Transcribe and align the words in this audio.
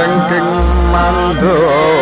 sengking 0.00 0.50
mandawa 0.92 1.99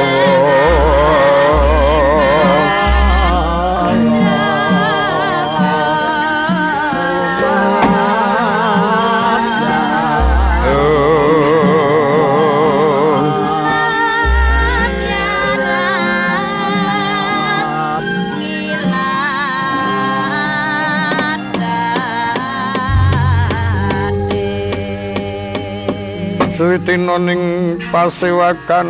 pasewakan 27.93 28.89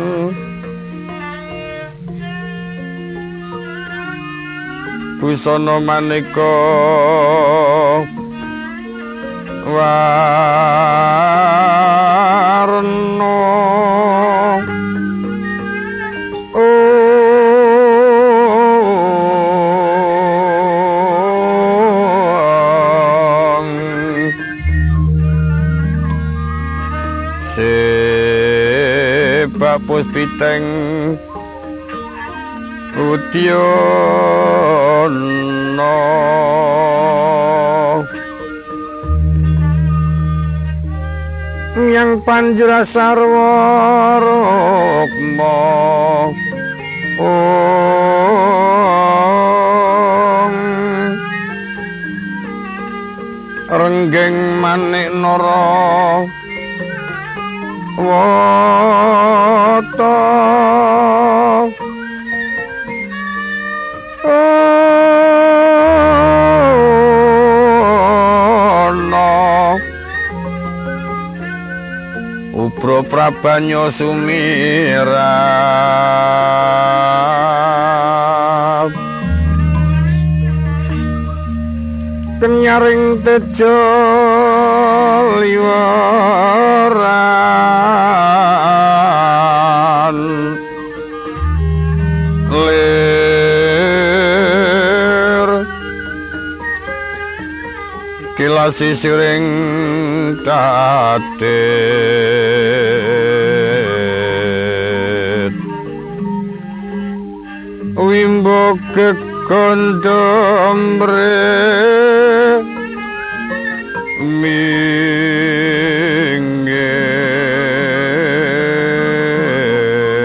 busana 5.19 5.79
maneka 5.79 6.51
warna 9.67 10.28
puspiteng 29.99 30.63
udyono 32.95 34.39
yang 41.91 42.15
panjra 42.23 42.87
sarwa 42.87 43.59
renggeng 53.67 54.63
manik 54.63 55.11
nara 55.11 55.67
wata 59.99 61.69
Ubro 72.63 72.97
prabanyo 73.09 73.87
sumira. 73.91 75.31
Kenyaring 82.39 83.19
tejo 83.23 83.75
liwaran 85.43 87.18
kilasi 98.69 98.93
siring 99.01 99.49
kadet 100.45 101.33
wimbo 107.97 108.77
kekondombre 108.93 111.33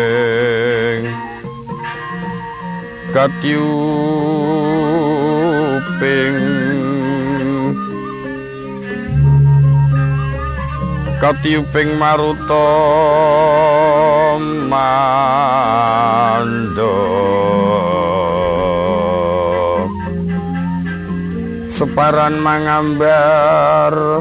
mingeng 0.05 1.09
katyuping 3.17 4.04
katyuping 11.25 11.97
maruta 11.97 12.69
mando 14.69 16.93
separan 21.73 22.37
mangambar 22.45 24.21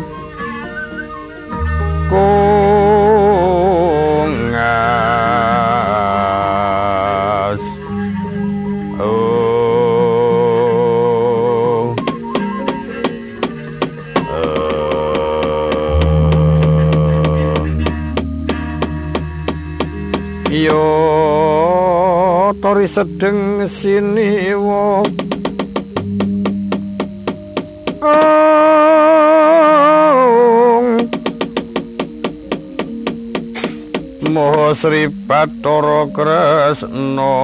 tori 22.64 22.88
sedeng 22.88 23.68
sini 23.68 24.56
wo. 24.56 25.04
Moho 34.32 34.72
Sri 34.80 35.12
Bathara 35.12 36.08
Kresna. 36.16 37.36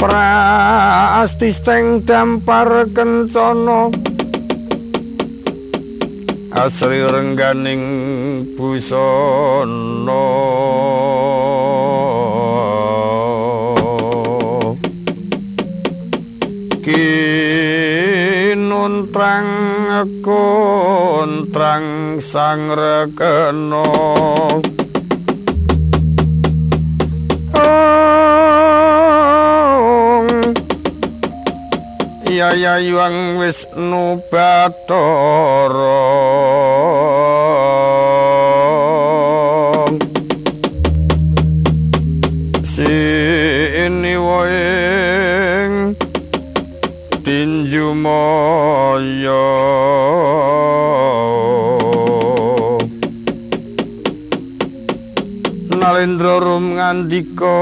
Prastisteng 0.00 2.08
dampar 2.08 2.88
kencana 2.88 4.05
Asri 6.56 7.04
rengganing 7.04 7.84
busana. 8.56 10.24
Kinuntrang 18.56 19.52
kontrang 20.24 22.16
sang 22.24 22.72
rekena 22.72 23.84
Yaya 32.36 32.76
Yuang 32.84 33.40
Wisnu 33.40 34.20
Bathara. 34.28 36.04
Sini 42.76 44.14
waing 44.20 45.96
tinju 47.24 47.86
maya. 48.04 49.44
Nalendra 55.80 56.34
rum 56.44 56.64
ngandika 56.76 57.56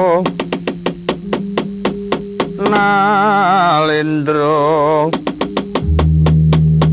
Nalendra 2.65 4.57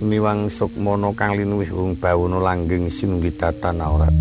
Niwang 0.00 0.50
Sukmana 0.50 1.10
kang 1.18 1.34
linuwih 1.34 1.70
wong 1.74 1.98
bawuna 1.98 2.38
langgeng 2.38 2.86
sinunggitatan 2.90 3.82
aurat. 3.82 4.14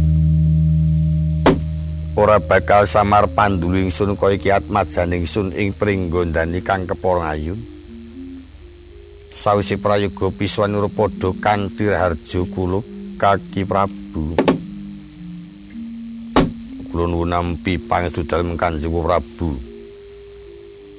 Ora 2.18 2.42
bakal 2.42 2.90
samar 2.90 3.30
panduli 3.32 3.86
ingsun 3.88 4.18
kaya 4.18 4.36
kiat 4.36 4.68
majaning 4.68 5.30
sun 5.30 5.54
ing 5.56 5.72
pringgondani 5.78 6.60
kang 6.66 6.84
kepor 6.90 7.24
ngayun 7.24 7.79
sawise 9.40 9.80
prayoga 9.80 10.28
piswan 10.36 10.76
padha 10.92 11.32
kanthi 11.40 11.88
harjo 11.88 12.44
kula 12.52 12.84
kaki 13.16 13.64
prabu. 13.64 14.36
Kula 16.92 17.04
nuwun 17.08 17.32
nampi 17.32 17.80
pangestu 17.80 18.28
dalem 18.28 18.60
kanjeng 18.60 18.92
prabu. 18.92 19.56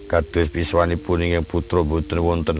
Kados 0.08 0.48
piswanipun 0.48 1.20
ing 1.20 1.44
putra 1.44 1.84
boten 1.84 2.24
wonten. 2.24 2.58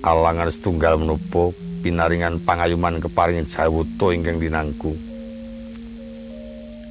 Alangan 0.00 0.48
setunggal 0.56 0.96
menapa 0.96 1.52
pinaringan 1.84 2.40
pangayuman 2.48 2.96
keparing 2.96 3.44
jawuta 3.44 4.16
ingkang 4.16 4.40
dinangku. 4.40 4.96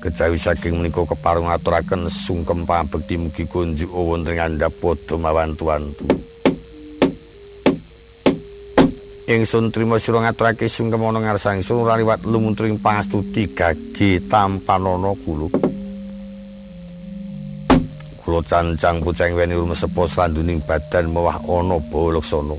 Kejawi 0.06 0.38
saking 0.38 0.78
menika 0.78 1.02
keparung 1.02 1.50
aturaken 1.50 2.14
sungkem 2.14 2.62
pambekti 2.62 3.18
mugi 3.18 3.50
kunjuk 3.50 3.90
wonten 3.90 4.38
ngandhap 4.38 4.70
padha 4.78 5.18
mawantu-wantu. 5.18 6.06
Ingsun 9.28 9.76
trima 9.76 10.00
sira 10.00 10.24
ngaturake 10.24 10.72
sungkem 10.72 11.04
ana 11.04 11.20
ngarsane 11.20 11.60
sun 11.60 11.84
ora 11.84 12.00
liwat 12.00 12.24
lumuntring 12.24 12.80
pangastuti 12.80 13.52
gage 13.52 14.24
tampanana 14.32 15.12
kula. 15.20 15.52
Kula 18.24 18.40
cancang 18.48 19.04
puceng 19.04 19.36
weni 19.36 19.60
rumesepo 19.60 20.08
slanduning 20.08 20.64
badan 20.64 21.12
mewah 21.12 21.44
ana 21.44 21.76
balaksana. 21.92 22.56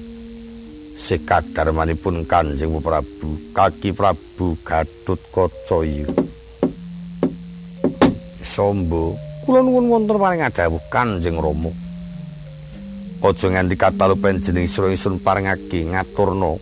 Sekadarmanipun 1.01 2.29
Kanjeng 2.29 2.77
Prabu, 2.85 3.57
Kaki 3.57 3.97
Prabu 3.97 4.53
Gatut 4.61 5.21
Kaca 5.33 5.81
Sombo, 8.45 9.17
kula 9.49 9.65
nuwun 9.65 9.89
wonten 9.89 10.21
paring 10.21 10.45
adhawuh 10.45 10.85
Kanjeng 10.93 11.41
Rama. 11.41 11.88
Aja 13.19 13.51
nganti 13.51 13.75
katalupen 13.75 14.39
jeneng 14.39 14.71
sira 14.71 14.95
ingsun 14.95 15.19
paringake 15.19 15.83
ngaturna 15.91 16.55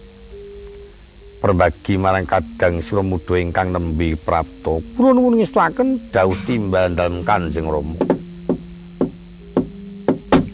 perbagi 1.36 2.00
marang 2.00 2.24
kadang 2.24 2.80
sira 2.80 3.04
muda 3.04 3.36
ingkang 3.36 3.76
nembe 3.76 4.16
prapta. 4.16 4.80
Kula 4.96 5.12
nuwun 5.12 5.36
ngestuaken 5.36 6.08
dawuh 6.08 6.34
timbal 6.48 6.96
dalem 6.96 7.20
Kanjeng 7.28 7.68
Rama. 7.68 8.00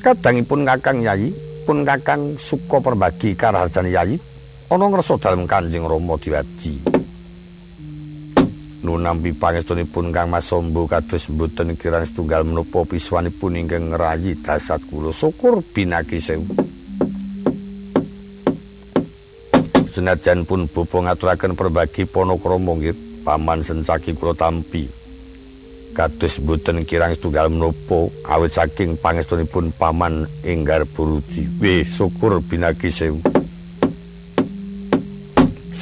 Kadangipun 0.02 0.66
Kakang 0.66 1.06
Yayi, 1.06 1.30
pun 1.62 1.86
Kakang 1.86 2.34
suka 2.34 2.82
perbagi 2.82 3.38
karaharjan 3.38 3.86
Yayi 3.86 4.18
ana 4.74 4.84
ngrasa 4.90 5.14
dalem 5.22 5.46
Kanjeng 5.46 5.86
Rama 5.86 6.18
diwaji. 6.18 6.91
Nunampi 8.82 9.30
pangestunipun 9.30 10.10
Kang 10.10 10.28
Mas 10.28 10.50
Sombo 10.50 10.90
kados 10.90 11.30
mboten 11.30 11.78
kirang 11.78 12.02
setunggal 12.02 12.42
menapa 12.42 12.82
piswanipun 12.82 13.54
ingkang 13.62 13.94
ngrayi 13.94 14.34
dasat 14.42 14.82
kula 14.90 15.14
syukur 15.14 15.62
binaki 15.62 16.18
sewu. 16.18 16.42
Senajan 19.92 20.42
pun 20.42 20.66
bobo 20.66 20.98
ngaturaken 21.04 21.54
perbagi 21.54 22.02
panakrama 22.10 22.74
nggih 22.74 23.22
paman 23.22 23.62
sencaki 23.62 24.18
kula 24.18 24.34
tampi. 24.34 24.90
Kados 25.94 26.42
mboten 26.42 26.82
kirang 26.82 27.14
setunggal 27.14 27.46
menapa 27.54 28.10
awit 28.26 28.50
saking 28.50 28.98
pangestunipun 28.98 29.70
paman 29.78 30.26
enggar 30.42 30.82
buruji. 30.90 31.46
Wih 31.62 31.86
syukur 31.86 32.42
binaki 32.42 32.90
sewu. 32.90 33.22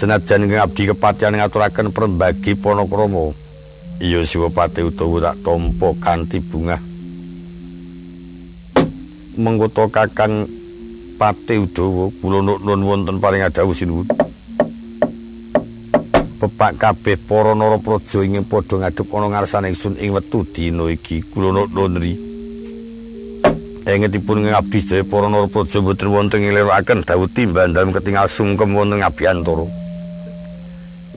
Senajan 0.00 0.48
ing 0.48 0.56
abdi 0.56 0.88
kepatihan 0.88 1.36
ngaturaken 1.36 1.92
perbagi 1.92 2.56
panakrama. 2.56 3.36
Iya 4.00 4.24
siwapati 4.24 4.80
utawa 4.80 5.20
tak 5.20 5.44
tampa 5.44 5.92
kanthi 6.00 6.40
bunga 6.40 6.80
mengkoto 9.40 9.88
kakang 9.88 10.44
pati 11.16 11.56
udawa 11.56 12.12
kula 12.20 12.38
nuwun 12.44 12.80
wonten 12.84 13.16
paring 13.20 13.44
adhawuh 13.44 13.76
sinuwun. 13.76 14.08
Pepak 16.40 16.80
kabeh 16.80 17.20
para 17.20 17.52
narapraja 17.52 18.24
ing 18.24 18.44
padha 18.48 18.80
ngadhep 18.80 19.08
ana 19.12 19.26
ngarsane 19.28 19.68
ingsun 19.72 20.00
ing 20.00 20.16
wektu 20.16 20.44
dina 20.52 20.88
iki 20.88 21.20
kula 21.32 21.52
nuwun 21.52 21.94
ri. 22.00 22.12
Engetipun 23.84 24.48
ngabdi 24.48 24.78
sedaya 24.80 25.04
para 25.04 25.28
narapraja 25.28 25.78
boten 25.80 26.08
wonten 26.08 26.40
ngliraken 26.40 27.04
dawuh 27.04 27.28
timbang 27.32 27.72
dalem 27.72 27.92
ketingal 27.92 28.28
sungkem 28.28 28.76
wonten 28.76 29.00
ngabiyantara 29.00 29.79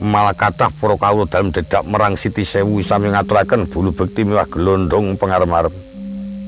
malah 0.04 0.36
kathah 0.36 0.68
para 0.68 0.94
kawula 1.00 1.24
dalem 1.24 1.48
dedak 1.48 1.80
merang 1.88 2.12
Siti 2.20 2.44
Sewu 2.44 2.84
sami 2.84 3.08
ngaturaken 3.08 3.64
bulu 3.72 3.88
bekti 3.96 4.20
miwah 4.20 4.44
glondong 4.44 5.16
pangarep-arep 5.16 5.72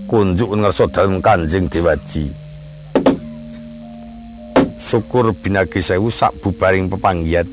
kunjuk 0.06 0.52
ngersa 0.52 0.84
dalem 0.92 1.18
Kanjeng 1.25 1.66
Dewaji. 1.66 2.30
Syukur 4.76 5.34
binagi 5.34 5.82
sewu 5.82 6.14
sak 6.14 6.36
bubaring 6.44 6.86
pepanggihan 6.86 7.48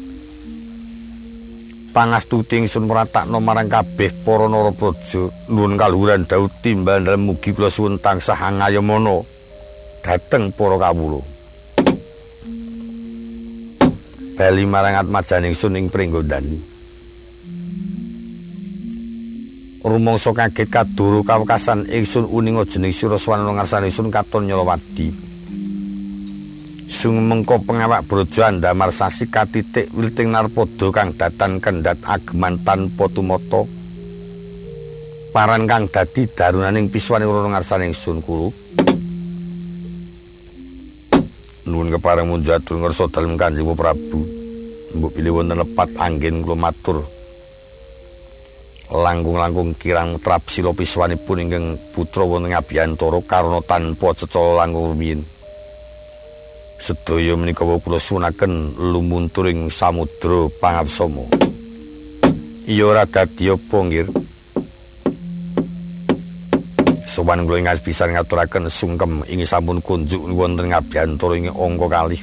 pangastuti 1.93 2.57
ingsun 2.57 2.89
mratakno 2.89 3.37
marang 3.37 3.69
kabeh 3.69 4.09
para 4.25 4.49
narapraja 4.49 5.29
nuwun 5.49 5.77
kaluhuran 5.77 6.25
daud 6.25 6.49
timbal 6.65 7.05
dalem 7.05 7.29
mugi 7.29 7.53
kula 7.53 7.69
suwun 7.69 8.01
tansah 8.01 8.37
angayamana. 8.37 9.21
Dhateng 10.03 10.51
para 10.51 10.75
kawula 10.75 11.32
bali 14.33 14.65
marang 14.65 14.97
atmajaning 14.97 15.53
suning 15.53 15.85
pringgondani. 15.93 16.57
Rumangsa 19.83 20.31
kaget 20.31 20.71
kaduru 20.71 21.21
kawekasan 21.27 21.85
ingsun 21.91 22.25
uning 22.31 22.55
jeneng 22.65 22.95
Suraswana 22.95 23.51
ngarsane 23.51 23.91
sun 23.91 24.07
katon 24.07 24.47
nyolowadi. 24.47 25.11
Sung 26.87 27.19
mengko 27.25 27.59
pengawak 27.67 28.07
brojo 28.07 28.47
andamar 28.47 28.95
sasi 28.95 29.27
katitik 29.27 29.91
wilting 29.91 30.31
narpada 30.31 30.87
kang 30.93 31.11
datan 31.19 31.59
kendhat 31.59 31.99
ageman 31.99 32.55
tanpa 32.63 33.11
tumata. 33.11 33.67
Paran 35.35 35.67
kang 35.67 35.89
dadi 35.89 36.29
darunaning 36.31 36.87
piswaning 36.87 37.27
rono 37.27 37.51
ngarsane 37.51 37.91
ingsun 37.91 38.23
kulo. 38.23 38.55
Nuwun 41.63 41.91
kepareng 41.95 42.27
munjatul 42.27 42.83
ngersa 42.83 43.07
dalem 43.11 43.39
Kanjeng 43.39 43.67
Prabu. 43.75 44.19
Mbok 44.93 45.11
pilih 45.17 45.41
wonten 45.41 45.57
lepat 45.57 45.89
anggen 45.97 46.45
kula 46.45 46.57
matur. 46.59 47.01
Langkung-langkung 48.93 49.73
kirang 49.79 50.21
trap 50.21 50.45
sila 50.53 50.69
piswanipun 50.69 51.41
ingkang 51.49 51.65
putra 51.95 52.21
wonten 52.21 52.53
ngabiyantara 52.53 53.19
karana 53.25 53.59
tanpa 53.65 54.13
cecala 54.13 54.61
langkung 54.63 54.93
rumiyin. 54.93 55.25
Sedaya 56.77 57.33
menika 57.33 57.65
kula 57.65 57.97
sunaken 57.97 58.77
lumunturing 58.77 59.71
samudra 59.71 60.51
pangabsama. 60.61 61.25
Iya 62.63 62.83
ora 62.95 63.03
dadi 63.09 63.49
apa 63.49 63.77
nggih? 63.81 64.07
Sowan 67.13 67.45
kula 67.45 67.61
ingas 67.61 67.77
pisan 67.85 68.17
ngaturaken 68.17 68.65
sungkem 68.73 69.21
ing 69.29 69.45
sampun 69.45 69.77
kunjuk 69.85 70.33
wonten 70.33 70.73
ngabiyantara 70.73 71.37
ing 71.37 71.53
angka 71.53 71.85
kalih. 71.85 72.21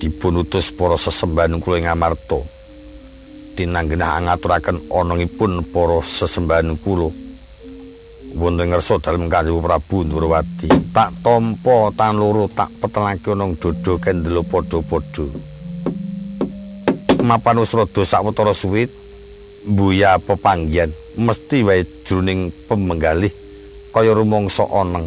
Dipun 0.00 0.40
utus 0.40 0.72
para 0.72 0.96
sesembahan 0.96 1.60
kula 1.60 1.84
ing 1.84 1.92
Amarta. 1.92 2.40
Tinanggenah 3.60 4.24
ngaturaken 4.24 4.88
anangipun 4.88 5.60
para 5.68 6.00
sesembahan 6.00 6.80
kula. 6.80 7.12
Wonten 8.40 8.72
ngersa 8.72 8.96
dalem 9.04 9.28
Kanjeng 9.28 9.60
Prabu 9.60 10.02
Ndrawati 10.02 10.66
tak 10.90 11.12
tampa 11.20 11.92
tan 11.94 12.18
loro 12.18 12.48
tak 12.50 12.72
petelake 12.80 13.30
ana 13.30 13.46
dodo 13.54 14.00
kendelo 14.00 14.42
padha-padha. 14.42 15.28
Mapan 17.20 17.62
usrada 17.62 18.02
sawetara 18.02 18.50
suwit 18.50 19.03
mbuya 19.64 20.20
pepanggihan. 20.20 20.92
Mesti 21.14 21.62
wae 21.64 21.86
jroning 22.04 22.50
pemenggalih 22.66 23.30
kaya 23.94 24.12
rumangsa 24.12 24.66
oneng. 24.66 25.06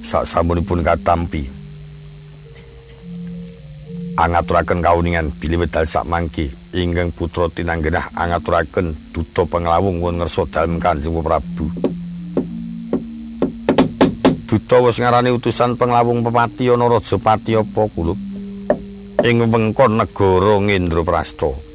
Sak 0.00 0.26
samunipun 0.26 0.82
katampi. 0.82 1.44
Angaturaken 4.18 4.82
kauningan 4.82 5.32
bilih 5.38 5.64
wedal 5.64 5.86
sak 5.86 6.04
mangki 6.04 6.50
ingkang 6.76 7.14
putra 7.14 7.48
tinanggenah 7.48 8.12
angaturaken 8.12 8.92
duta 9.14 9.46
penglawung 9.46 10.02
won 10.02 10.20
ngersa 10.20 10.44
dalem 10.50 10.82
Kanjeng 10.82 11.14
Prabu. 11.20 11.66
Duta 14.50 14.76
wis 14.82 14.98
ngarani 14.98 15.30
utusan 15.30 15.78
penglawung 15.78 16.26
pepati 16.26 16.66
ana 16.68 16.90
rajapati 16.90 17.54
apa 17.54 17.82
kulup? 17.94 18.18
Ing 19.20 19.36
wengkon 19.46 20.00
negara 20.00 20.58
Ngendraprasta 20.58 21.69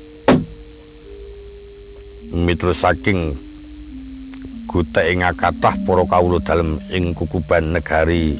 mitra 2.36 2.76
saking 2.76 3.32
gutek 4.68 5.08
ing 5.08 5.24
kathah 5.24 5.72
para 5.88 6.04
kawula 6.04 6.44
dalem 6.44 6.84
ing 6.92 7.16
kukuban 7.16 7.72
negari 7.72 8.36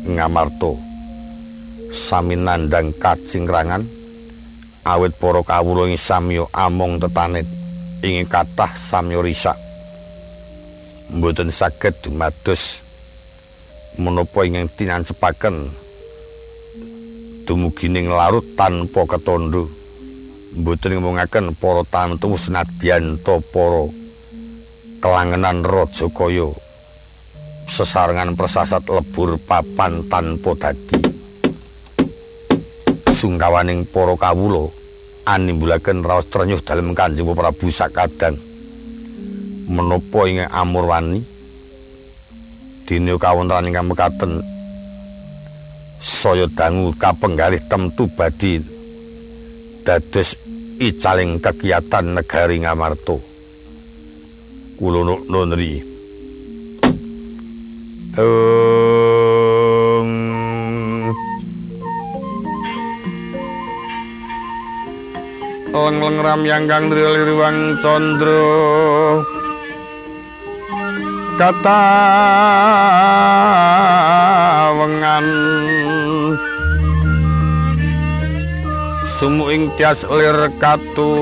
Ngamarta. 0.00 0.72
Sami 1.90 2.38
nandhang 2.38 2.94
kacingrangan 2.94 3.82
awit 4.86 5.12
para 5.18 5.42
kawula 5.42 5.90
ing 5.90 5.98
samya 5.98 6.46
among 6.54 7.02
tetanet 7.02 7.44
ing 8.06 8.22
kathah 8.30 8.70
samya 8.78 9.18
risak. 9.18 9.58
Mboten 11.10 11.50
saged 11.50 12.06
dumados 12.06 12.78
menapa 13.98 14.46
ingkang 14.46 14.70
tinancepaken 14.78 15.74
dumugining 17.50 18.06
larut 18.06 18.46
tanpa 18.54 19.02
ketondo 19.10 19.79
mboten 20.50 20.98
ngomongaken 20.98 21.54
para 21.54 21.86
tantu 21.86 22.34
senadyan 22.34 23.14
to 23.22 23.38
para 23.54 23.86
kelangenan 24.98 25.62
raja 25.62 26.10
kaya 26.10 26.50
sesarengan 27.70 28.34
persasat 28.34 28.82
lebur 28.90 29.38
papan 29.46 30.02
tanpa 30.10 30.50
dadi. 30.58 30.98
Sungkawaning 33.14 33.86
para 33.86 34.16
kawula 34.18 34.66
animbulaken 35.28 36.02
raos 36.02 36.26
trenyuh 36.26 36.58
dalem 36.64 36.96
Kanjeng 36.96 37.30
Prabu 37.30 37.68
sakadang 37.70 38.34
menapa 39.70 40.20
ing 40.26 40.42
amurwani 40.50 41.22
dene 42.90 43.14
kawontenan 43.14 43.70
ingkang 43.70 43.86
mekaten 43.86 44.32
saya 46.02 46.48
dangu 46.58 46.90
kapenggalih 46.98 47.62
temtu 47.70 48.10
badhe 48.18 48.79
dados 49.82 50.36
icaling 50.80 51.40
kegiatan 51.40 52.16
negari 52.16 52.62
Ngamarta. 52.64 53.16
Kula 54.80 55.00
nunri 55.04 55.90
um, 58.18 60.10
leng-leng 65.70 66.18
ramyang 66.18 66.64
kang 66.66 66.90
driliruwang 66.90 67.78
candra 67.78 68.42
kata 71.38 71.84
wengan 74.76 75.26
sumu 79.20 79.52
ing 79.52 79.68
tias 79.76 80.00
lir 80.08 80.48
katuritan 80.56 81.20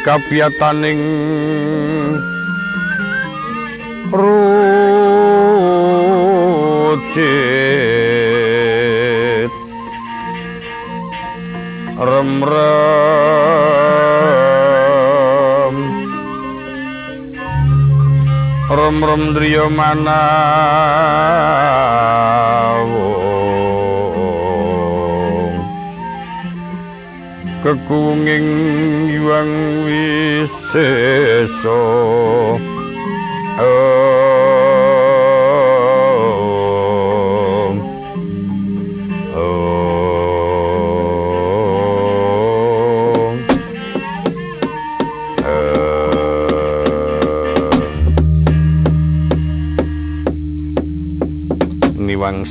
kapiataning 0.02 0.98
rucit. 4.10 4.58
Rem-rem 11.98 13.08
rem-rem 18.68 19.32
driya 19.32 19.66
kekunging 27.64 28.50
yuang 29.12 29.54
wiseso 29.88 31.80
Niwang 33.58 34.27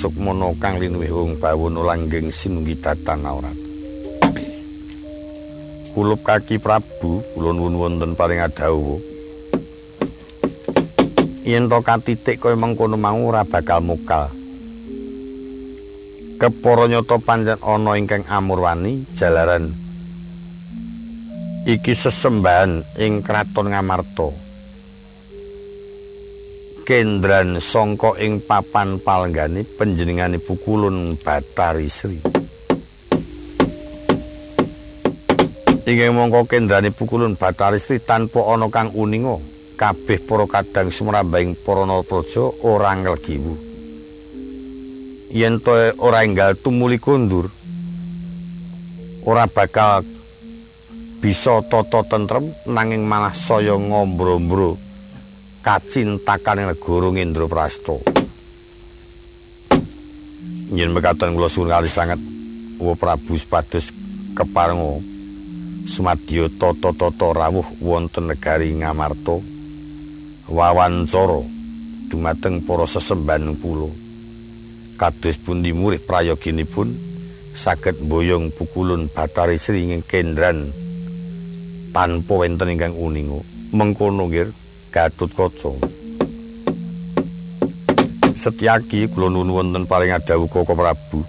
Sukmono 0.07 0.55
kang 0.63 0.79
linuwih 0.79 1.11
wong 1.11 1.35
langgeng 1.83 2.31
sinunggi 2.31 2.79
datan 2.79 3.27
aurat. 3.27 3.59
Kulup 5.91 6.23
kaki 6.23 6.63
Prabu 6.63 7.27
kula 7.35 7.51
nuwun 7.51 7.75
wonten 7.75 8.15
paring 8.15 8.39
adhawuh 8.39 9.03
yen 11.43 11.67
to 11.67 11.83
katitik 11.83 12.39
kaya 12.39 12.55
mengkono 12.55 12.95
mau 12.95 13.19
ora 13.19 13.43
bakal 13.43 13.83
mukal. 13.83 14.31
Kepara 16.39 16.87
nyata 16.87 17.19
pancen 17.19 17.59
ana 17.67 17.99
ingkang 17.99 18.23
amurwani 18.31 19.11
jalaran. 19.19 19.75
Iki 21.67 21.99
sesembahan 21.99 22.95
ing 23.03 23.27
kraton 23.27 23.75
Ngamarta 23.75 24.46
kendran 26.87 27.59
sangka 27.59 28.15
ing 28.23 28.39
papan 28.39 29.03
palenggane 29.03 29.67
panjenengane 29.67 30.39
pukulun 30.39 31.19
Batari 31.19 31.91
Sri 31.91 32.23
Inggih 35.87 36.11
mongko 36.11 36.51
kendrane 36.51 36.95
pukulun 36.95 37.39
Bathari 37.39 37.79
Sri 37.79 38.03
tanpa 38.03 38.43
ana 38.43 38.67
kang 38.67 38.91
uninga, 38.91 39.39
kabeh 39.79 40.19
para 40.19 40.43
kadang 40.51 40.91
sumrambahing 40.91 41.55
para 41.63 41.87
praja 42.03 42.43
ora 42.67 42.91
nglegiwu. 42.91 43.55
Yen 45.31 45.63
to 45.63 45.95
ora 46.03 46.27
enggal 46.27 46.59
tumuli 46.59 46.99
kondur, 46.99 47.47
ora 49.23 49.47
bakal 49.47 50.03
bisa 51.23 51.63
tata 51.71 52.03
tentrem 52.11 52.51
nanging 52.67 53.07
malah 53.07 53.39
saya 53.39 53.79
ngombro-mbro 53.79 54.86
kacintakane 55.67 56.63
negara 56.63 57.11
Indraprasta. 57.19 57.99
Yen 60.71 60.95
mekaten 60.95 61.35
kula 61.35 61.51
suwun 61.51 61.75
kali 61.75 61.91
sanget, 61.91 62.23
Wa 62.79 62.95
Prabu 62.95 63.35
Spados 63.35 63.91
keparenga 64.39 65.03
sumadya 65.91 66.47
tata-tata 66.55 67.35
rawuh 67.35 67.67
wonten 67.83 68.31
negari 68.31 68.71
Ngamarta 68.79 69.43
wawancara 70.47 71.43
dumateng 72.15 72.63
para 72.63 72.87
sesembahan 72.87 73.59
kula. 73.59 73.91
Kados 74.95 75.35
pundi 75.43 75.75
murid 75.75 76.07
prayoginipun 76.07 76.95
saged 77.59 78.07
boyong 78.07 78.55
pukulun 78.55 79.11
Batari 79.11 79.59
Sri 79.59 79.83
ing 79.91 80.07
kendran 80.07 80.71
tanpa 81.91 82.35
wonten 82.47 82.71
ingkang 82.71 82.95
uninga. 82.95 83.43
Mengkono 83.75 84.31
nggih 84.31 84.66
Gatut 84.97 85.29
Kaca. 85.37 85.77
Setyaki 88.33 89.05
kula 89.13 89.29
nuwun 89.29 89.53
wonten 89.53 89.85
paring 89.85 90.17
adhawuh 90.17 90.49
Koko 90.49 90.73
Prabu. 90.73 91.21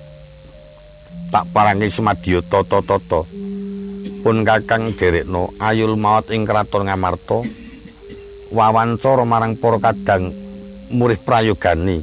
Tak 1.28 1.52
parangi 1.52 1.92
sumadya 1.92 2.40
tata-tata. 2.48 3.28
Pun 4.24 4.48
kakang 4.48 4.96
derekno 4.96 5.52
ayul 5.60 6.00
maut 6.00 6.32
ing 6.32 6.48
kraton 6.48 6.88
ngamarta. 6.88 7.44
Wawancara 8.56 9.28
marang 9.28 9.60
para 9.60 9.84
kadang 9.84 10.32
murid 10.88 11.20
prayogani. 11.28 12.00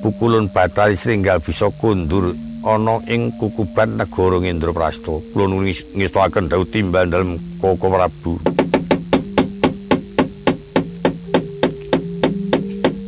Pukulun 0.00 0.48
batal 0.48 0.96
sringgal 0.96 1.44
bisa 1.44 1.68
kundur 1.76 2.32
ana 2.64 3.04
ing 3.04 3.36
kukuban 3.36 4.00
negara 4.00 4.40
Indraprasta 4.40 5.12
kula 5.36 5.44
nuwun 5.44 5.68
ngestoaken 5.68 6.48
dawuh 6.48 6.64
timbal 6.72 7.04
dalem 7.04 7.36
Koko 7.60 7.92
Prabu 7.92 8.40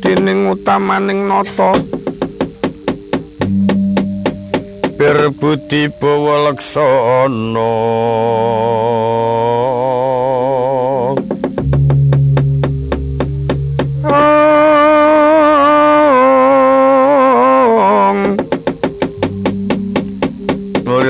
dening 0.09 0.49
utamaning 0.49 1.29
nata. 1.29 1.77
Berbudi 4.97 5.85
bawa 6.01 6.49
laksana 6.49 7.69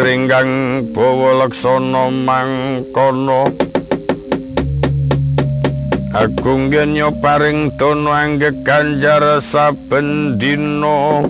ringgang 0.04 0.84
bawa 0.92 1.48
laksana 1.48 2.12
mangkono 2.12 3.69
Aku 6.20 6.68
ngenyo 6.68 7.16
paring 7.24 7.80
tono 7.80 8.12
angge 8.12 8.52
ganjar 8.60 9.40
saben 9.40 10.36
dina. 10.36 11.24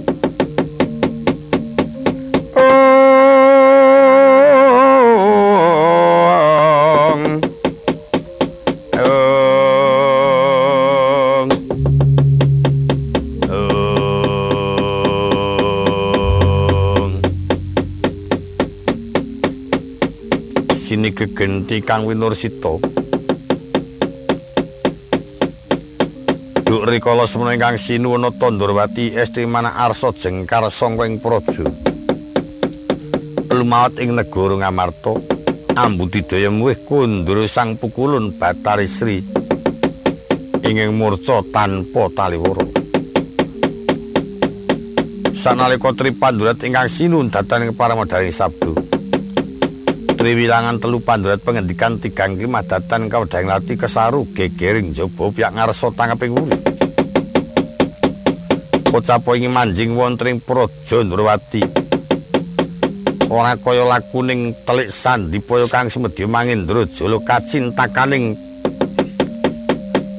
Sini 20.81 21.13
kegenti 21.13 21.77
Kang 21.85 22.09
Winursito. 22.09 22.81
Sini 22.81 22.89
kegenti 22.89 22.89
Kang 22.89 22.98
rikala 26.89 27.29
semana 27.29 27.53
ingkang 27.53 27.77
sinuwuna 27.77 28.33
Tandrawati 28.33 29.13
estri 29.13 29.45
manah 29.45 29.77
arsa 29.77 30.09
jengkar 30.17 30.65
sangka 30.73 31.05
ing 31.05 31.21
praja. 31.21 31.69
Lumawat 33.49 34.01
ing 34.01 34.17
negara 34.17 34.57
Ngamarta 34.57 35.13
Ambudidaya 35.73 36.49
muwih 36.49 36.77
kundur 36.85 37.45
sang 37.45 37.77
pukulun 37.77 38.33
Batari 38.37 38.89
Sri 38.89 39.21
inging 40.65 40.93
murca 40.93 41.41
tanpa 41.49 42.09
taliwara 42.13 42.65
Sanalika 45.33 45.95
Tripandurat 45.95 46.59
ingkang 46.61 46.91
sinun 46.91 47.31
datan 47.31 47.63
ing 47.63 47.71
paramadaring 47.71 48.35
sabdo. 48.35 48.75
Triwilangan 50.19 50.83
telu 50.83 50.99
pandurat 50.99 51.39
pengendikan 51.39 51.95
tigang 51.95 52.35
klimah 52.35 52.67
datan 52.67 53.07
kawedang 53.07 53.47
lati 53.47 53.79
kesaru 53.79 54.27
gegering 54.35 54.91
jaba 54.91 55.31
piyak 55.31 55.55
ngarsa 55.55 55.95
tangeping 55.95 56.35
urip. 56.35 56.68
Pocapo 58.89 59.37
ingin 59.37 59.53
manjing 59.53 59.93
wontring 59.93 60.41
praja 60.41 61.05
Ndrawati. 61.05 61.61
Ora 63.29 63.53
kaya 63.53 63.85
lakuning 63.85 64.57
telik 64.65 64.89
sandi 64.89 65.37
paya 65.37 65.69
kang 65.69 65.93
semedya 65.93 66.25
mangindra 66.25 66.89
jala 66.89 67.21
kacintakaning 67.21 68.33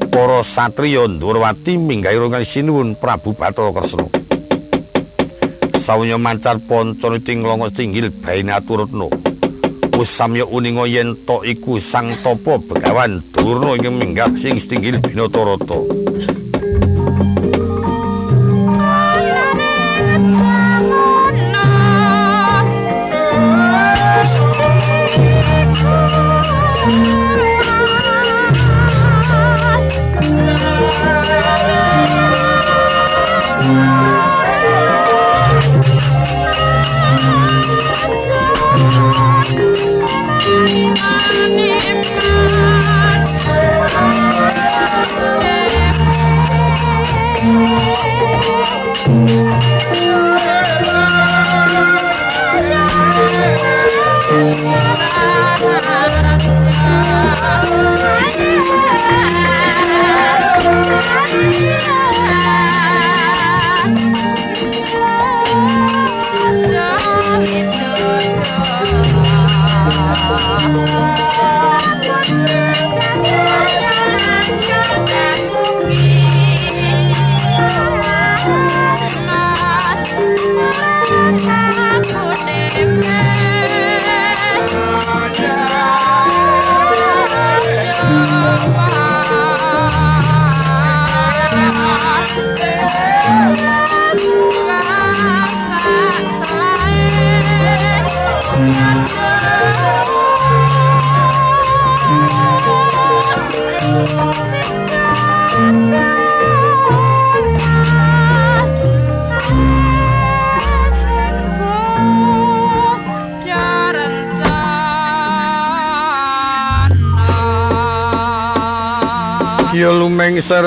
para 0.06 0.46
satriya 0.46 1.10
Ndrawati 1.10 1.74
minggahi 1.74 2.14
rungan 2.22 2.46
sinuwun 2.46 2.94
Prabu 2.94 3.34
Bathara 3.34 3.74
Kresna. 3.74 4.06
Sawunya 5.82 6.14
mancar 6.14 6.62
pancana 6.62 7.18
tinglongo 7.18 7.66
tinggil 7.74 8.14
baine 8.22 8.54
aturutna. 8.54 9.10
samya 10.04 10.48
uninga 10.48 10.88
yen 10.88 11.12
to 11.28 11.44
iku 11.44 11.76
sang 11.76 12.08
topo 12.24 12.56
begawan 12.56 13.20
durna 13.36 13.76
ing 13.76 14.00
minggah 14.00 14.32
sing 14.40 14.56
stinggil 14.56 14.96
binatarata 14.96 15.76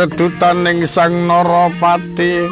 seredutaning 0.04 0.84
sang 0.84 1.32
narapati. 1.32 2.44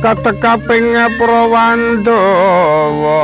Katekaping 0.00 0.96
prawandawa. 1.20 3.20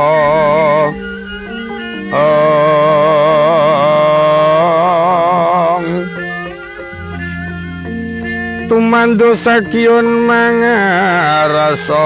Tumando 8.69 9.33
sakyun 9.33 10.29
mangarasa 10.29 12.05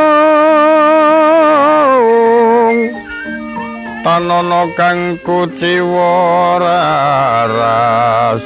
tanono 4.07 4.63
kang 4.79 5.19
kuciwa 5.27 6.15
raras. 6.63 8.43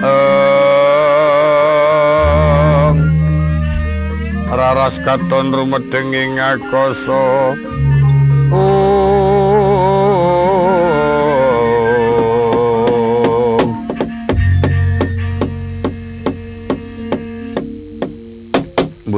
Ong. 0.00 0.56
Raras 4.48 4.96
katon 5.04 5.52
rumedeng 5.52 6.16
ing 6.16 6.40
akasa 6.40 7.52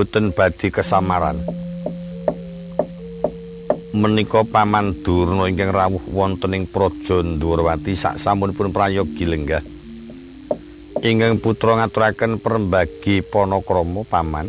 boten 0.08 0.32
badhe 0.32 0.72
kesamaran. 0.72 1.36
Menika 3.92 4.40
paman 4.40 5.04
Durna 5.04 5.44
ingkang 5.44 5.68
rawuh 5.68 6.00
wonten 6.08 6.56
ing 6.56 6.64
Praja 6.64 7.20
Ndurwati 7.20 7.92
sak 7.92 8.16
samunipun 8.16 8.72
prayogi 8.72 9.28
lenggah. 9.28 9.60
Ingkang 11.04 11.44
putra 11.44 11.76
ngaturaken 11.76 12.40
perembagi 12.40 13.20
panakrama 13.20 14.00
paman. 14.08 14.48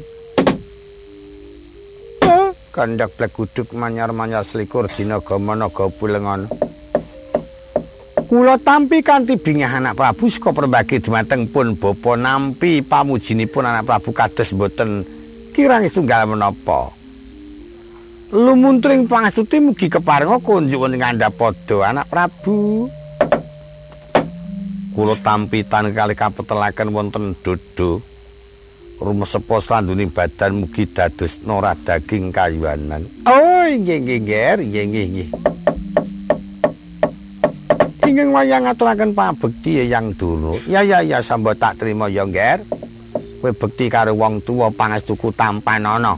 Kandak 2.71 3.19
blek 3.19 3.35
guduk 3.35 3.75
manyar-manyar 3.75 4.47
selikur 4.47 4.87
dina 4.87 5.19
gamanaga 5.19 5.91
pulengan. 5.91 6.47
Kula 8.31 8.55
tampi 8.61 9.01
kanthi 9.03 9.35
bingah 9.35 9.81
anak 9.81 9.97
Prabu 9.97 10.29
saka 10.31 10.55
perembagi 10.55 11.01
dumateng 11.03 11.49
pun 11.51 11.73
bapa 11.75 12.15
nampi 12.15 12.79
pamujinipun 12.79 13.65
anak 13.67 13.89
Prabu 13.89 14.13
kados 14.13 14.53
boten 14.53 15.18
kirang 15.59 15.83
tunggal 15.91 16.23
menapa? 16.23 16.87
Lumuntring 18.31 19.03
pangastuti 19.09 19.59
mugi 19.59 19.91
keparenga 19.91 20.39
kunjuk 20.39 20.87
ing 20.87 21.03
ngandhapada 21.03 21.91
anak 21.91 22.07
Prabu. 22.07 22.87
Kula 24.95 25.15
tampitan 25.19 25.91
kali 25.91 26.15
kapetelaken 26.15 26.95
wonten 26.95 27.35
dodo. 27.43 27.99
Rumesepo 29.03 29.59
slanduning 29.59 30.11
badan 30.11 30.63
mugi 30.63 30.87
dados 30.87 31.35
nora 31.43 31.75
daging 31.75 32.31
kayuanan. 32.31 33.03
Oh 33.27 33.67
nggih 33.67 33.99
nggih 33.99 34.19
nggih 34.23 34.55
nggih 34.63 35.05
nggih 35.11 35.29
ingkang 38.09 38.33
wayang 38.33 38.65
ngaturaken 38.67 39.15
pabekti 39.15 39.85
yang 39.85 40.11
dulu 40.17 40.57
ya 40.67 40.83
ya 40.83 40.99
ya 40.99 41.23
samba 41.23 41.53
tak 41.55 41.79
terima 41.79 42.11
ya 42.11 42.27
nger 42.27 42.59
kowe 43.39 43.51
bekti 43.55 43.87
karo 43.87 44.13
wong 44.13 44.43
tuwa 44.43 44.67
pangestuku 44.69 45.31
tampan 45.31 45.87
ana. 45.87 46.13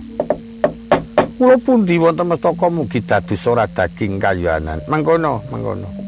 Kula 1.37 1.57
pundi 1.61 1.97
wonten 1.97 2.27
mestaka 2.27 2.67
mugi 2.69 3.01
dados 3.01 3.45
ora 3.45 3.65
daging 3.65 4.21
kayuanan. 4.21 4.81
Mangkono, 4.89 5.41
mangkono. 5.49 6.01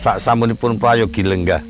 sak 0.00 0.16
samunipun 0.16 0.80
prayogi 0.80 1.20
lenggah 1.20 1.60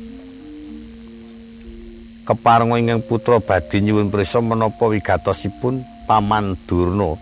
keparenga 2.23 2.79
ingkang 2.79 3.03
putra 3.03 3.43
badhe 3.43 3.83
nyuwun 3.83 4.07
prisa 4.07 4.39
menapa 4.39 4.87
wigatosipun 4.87 5.83
paman 6.07 6.55
Durna 6.63 7.19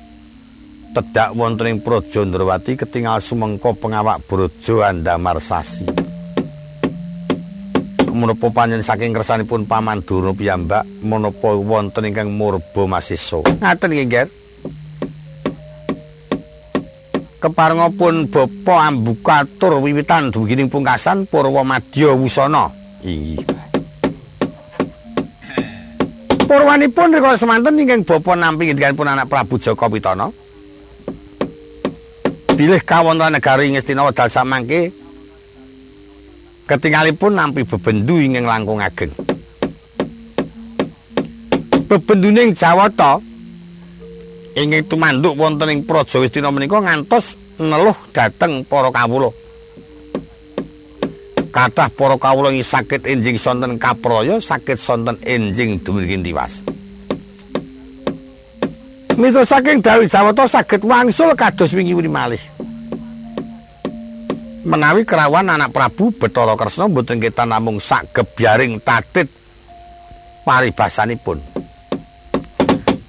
tedak 0.93 1.33
wonten 1.33 1.65
ing 1.65 1.77
Praja 1.81 2.21
Ndrawati 2.21 2.77
ketingal 2.77 3.25
sumengko 3.25 3.73
pengawak 3.73 4.21
brojo 4.29 4.85
andamar 4.85 5.41
sasi 5.41 6.08
menapa 8.19 8.51
panjen 8.51 8.83
saking 8.83 9.15
kersanipun 9.15 9.63
paman 9.63 10.03
Durna 10.03 10.35
piyambak 10.35 10.83
menapa 10.99 11.55
wonten 11.55 12.03
ingkang 12.03 12.29
murba 12.35 12.83
masisa 12.85 13.39
ngaten 13.39 13.95
nggih 13.95 14.27
keparengipun 17.39 18.27
bapa 18.27 18.91
ambukatur 18.91 19.79
wiwitan 19.79 20.29
dugining 20.29 20.67
pungkasan 20.67 21.23
Purwa 21.25 21.63
Madya 21.63 22.11
Wusana. 22.11 22.67
Inggih. 23.01 23.47
Purwanipun 26.43 27.15
rikala 27.15 27.39
semanten 27.39 27.79
ingkang 27.79 28.03
bapa 28.03 28.35
nampi 28.35 28.69
ngendikanipun 28.69 29.07
anak 29.07 29.31
Prabu 29.31 29.55
Jaka 29.55 29.87
Pitana. 29.87 30.27
Bilih 32.59 32.83
kawonten 32.83 33.39
negari 33.39 33.71
Ngastina 33.71 34.03
wedal 34.03 34.27
samangke 34.27 34.91
ketingalipun 36.69 37.33
nampi 37.33 37.65
bebendu 37.65 38.21
ingkang 38.21 38.45
langkung 38.45 38.77
ageng. 38.77 39.09
Bebenduning 41.89 42.53
Jawata 42.53 43.17
ingkang 44.53 44.85
tumanduk 44.85 45.33
wonten 45.33 45.73
ing 45.73 45.81
Praja 45.81 46.21
Wistina 46.21 46.53
menika 46.53 46.77
ngantos 46.77 47.33
neluh 47.57 47.97
dhateng 48.13 48.61
para 48.69 48.93
kawula. 48.93 49.33
Kathah 51.49 51.89
para 51.89 52.13
kawula 52.21 52.53
ing 52.53 52.61
saged 52.61 53.09
enjing 53.09 53.41
sonten 53.41 53.81
kapraya, 53.81 54.37
saged 54.37 54.77
sonten 54.77 55.17
enjing 55.25 55.81
dumugi 55.81 56.21
tiwas. 56.21 56.61
Miturut 59.17 59.49
saking 59.49 59.81
Dawi 59.81 60.05
Jawata 60.05 60.45
saged 60.45 60.85
wangsul 60.85 61.33
kados 61.33 61.73
wingi 61.73 61.97
wuni 61.97 62.07
malih. 62.07 62.58
Menawi 64.69 65.01
kerawan 65.01 65.49
anak 65.49 65.73
Prabu 65.73 66.13
Bathara 66.13 66.53
Kresna 66.53 66.85
mboten 66.85 67.17
ketan 67.17 67.49
namung 67.49 67.81
sak 67.81 68.13
gebyaring 68.13 68.77
tatit 68.85 69.25
paribasanipun. 70.45 71.41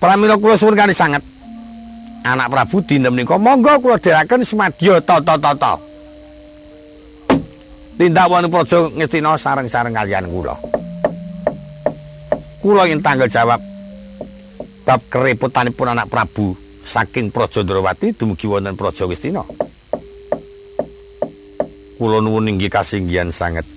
Pramila 0.01 0.41
kula 0.41 0.57
suwun 0.57 0.73
kali 0.73 0.97
sanget. 0.97 1.21
Anak 2.25 2.49
Prabu 2.49 2.81
dina 2.81 3.13
menika 3.13 3.37
monggo 3.37 3.77
kula 3.77 4.01
dherekaken 4.01 4.41
semadya 4.41 5.05
tata-tata. 5.05 5.77
Tindak 8.01 8.33
wonten 8.33 8.49
praja 8.49 8.89
ngestina 8.97 9.37
sareng-sareng 9.37 9.93
kaliyan 9.93 10.33
kula. 10.33 10.57
Kula 12.65 12.89
ing 12.89 13.05
tanggal 13.05 13.29
jawab 13.29 13.61
bab 14.89 15.01
kereputanipun 15.13 15.93
anak 15.93 16.09
Prabu 16.09 16.57
saking 16.89 17.29
Praja 17.29 17.61
Ndrawati 17.61 18.17
dumugi 18.17 18.49
wonten 18.49 18.81
Praja 18.81 19.05
Wistina. 19.05 19.45
Kula 22.01 22.17
nuwun 22.25 22.49
inggih 22.49 22.73
kasinggihan 22.73 23.29
sanget. 23.29 23.69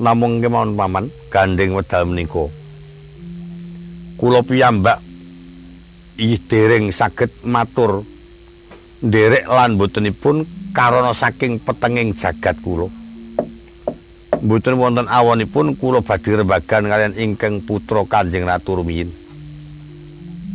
Namung 0.00 0.40
kemawon 0.40 0.72
paman 0.72 1.12
gandeng 1.28 1.76
wedal 1.76 2.08
menika. 2.08 2.48
Kula 4.16 4.40
piyambak 4.40 5.04
ih 6.16 6.40
dereng 6.48 6.88
saged 6.88 7.44
matur 7.44 8.08
nderek 9.04 9.44
lan 9.44 9.76
botenipun 9.76 10.48
karana 10.72 11.12
saking 11.12 11.60
petenging 11.60 12.16
jagat 12.16 12.56
kula. 12.64 12.88
Mboten 14.40 14.80
wonten 14.80 15.12
awonipun 15.12 15.76
kula 15.76 16.00
badhe 16.00 16.40
rembagan 16.40 16.88
kalian 16.88 17.20
ingkang 17.20 17.60
putra 17.68 18.00
Kanjeng 18.08 18.48
Ratu 18.48 18.80
Rumiyin. 18.80 19.12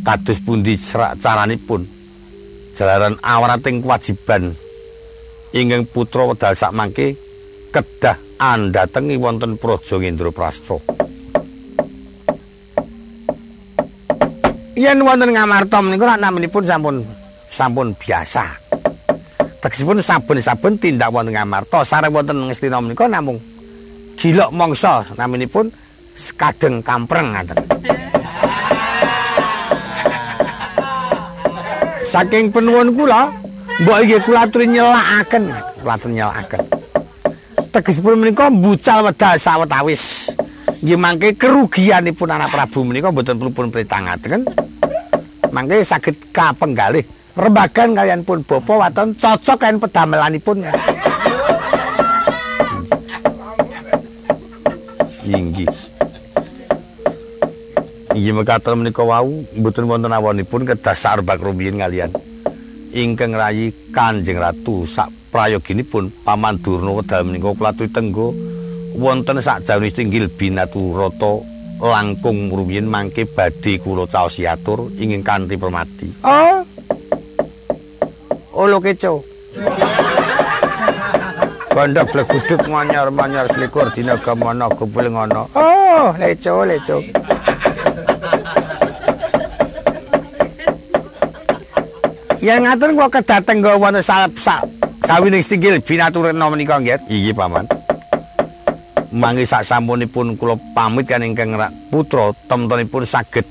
Kados 0.02 0.42
pundi 0.42 0.74
caranipun? 1.22 1.86
Jalaran 2.74 3.14
awrating 3.22 3.86
kewajiban 3.86 4.65
ingkang 5.54 5.86
putra 5.86 6.26
wedal 6.26 6.54
sakmangke 6.56 7.14
kedah 7.70 8.16
andhatengi 8.40 9.20
wonten 9.20 9.60
Praja 9.60 10.00
Indraprastha 10.00 10.78
yen 14.76 15.00
wonten 15.00 15.32
ngamarta 15.32 15.80
menika 15.80 16.14
naminipun 16.20 16.64
sampun 16.68 16.96
sampun 17.48 17.96
biasa. 17.96 18.44
Tegesipun 19.56 20.04
saben-saben 20.04 20.76
tindak 20.76 21.08
wonten 21.10 21.32
ngamarta 21.32 21.80
sareng 21.82 22.12
wonten 22.12 22.52
ngestina 22.52 22.78
menika 22.78 23.08
namung 23.08 23.40
gilok 24.20 24.52
mangsa 24.52 25.02
naminipun 25.16 25.72
kadeng 26.36 26.84
kampreng 26.84 27.32
ngaten. 27.32 27.58
Saking 32.06 32.48
penuwun 32.48 32.96
kula, 32.96 33.28
mbok 33.82 33.98
iki 34.04 34.16
kula 34.24 34.40
aturi 34.48 34.66
nyelakaken, 34.70 35.44
kula 35.82 35.92
aturi 35.96 36.12
nyelakaken. 36.16 36.62
Tegesipun 37.74 38.16
menika 38.16 38.48
mbucal 38.48 39.04
wedal 39.04 39.36
sawetawis. 39.36 40.32
Nggih 40.80 40.96
mangke 40.96 41.28
kerugianipun 41.36 42.30
anak 42.30 42.52
Prabu 42.52 42.84
menika 42.84 43.12
mboten 43.12 43.36
perlu 43.36 43.52
pun 43.52 43.68
pritangaken. 43.68 44.66
mangke 45.56 45.80
saged 45.80 46.16
kapenggalih 46.36 47.00
rembagan 47.32 47.96
kalian 47.96 48.20
pun 48.20 48.44
bapa 48.44 48.86
waton 48.86 49.16
cocok 49.16 49.56
kan 49.56 49.74
pedamelanipun 49.80 50.68
inggih 55.24 55.68
inggih 58.12 58.34
mekaten 58.36 58.84
menika 58.84 59.00
wau 59.00 59.44
mboten 59.56 59.88
wonten 59.88 60.12
awonipun 60.12 60.68
kedasar 60.68 61.24
bak 61.24 61.40
rumiyin 61.40 61.80
kalian 61.80 62.12
ingkang 62.96 63.36
rayi 63.36 63.68
Kanjeng 63.92 64.40
Ratu 64.40 64.88
sak 64.88 65.12
prayoginipun 65.28 66.08
Paman 66.24 66.56
Durna 66.64 66.96
wedal 66.96 67.28
menika 67.28 67.52
klatu 67.52 67.84
tenggo 67.92 68.32
wonten 68.96 69.36
sak 69.44 69.68
jawi 69.68 69.92
tinggil 69.92 70.32
binatu 70.32 70.96
rata 70.96 71.44
langkung 71.76 72.48
rumiyin 72.48 72.88
mangke 72.88 73.28
badhe 73.28 73.76
kula 73.84 74.08
caos 74.08 74.40
yatur 74.40 74.88
ingin 74.96 75.20
kanthi 75.20 75.60
permati. 75.60 76.08
Oh. 76.24 76.64
Olo 78.56 78.80
keco. 78.80 79.20
Bandha 81.76 82.08
bleguduk 82.08 82.64
manyar-manyar 82.72 83.52
selikur 83.52 83.92
dina 83.92 84.16
gamana 84.16 84.72
kumpul 84.72 85.04
ngono. 85.12 85.44
Oh, 85.52 86.16
leco 86.16 86.64
leco. 86.64 87.04
Yang 92.46 92.60
ngatur 92.62 92.90
kok 92.94 93.10
kedateng 93.18 93.58
go 93.58 93.74
wonten 93.74 94.06
salep 94.06 94.38
sak 94.38 94.62
sawining 95.02 95.42
stinggil 95.42 95.82
binaturna 95.82 96.46
menika 96.46 96.78
nggih. 96.78 97.02
Iki 97.10 97.34
paman. 97.34 97.66
mangke 99.10 99.42
sak 99.48 99.64
sampunipun 99.66 100.38
kula 100.38 100.54
pamit 100.76 101.08
kan 101.08 101.24
ingkang 101.24 101.56
putra 101.88 102.30
temtenipun 102.46 103.02
saged 103.02 103.48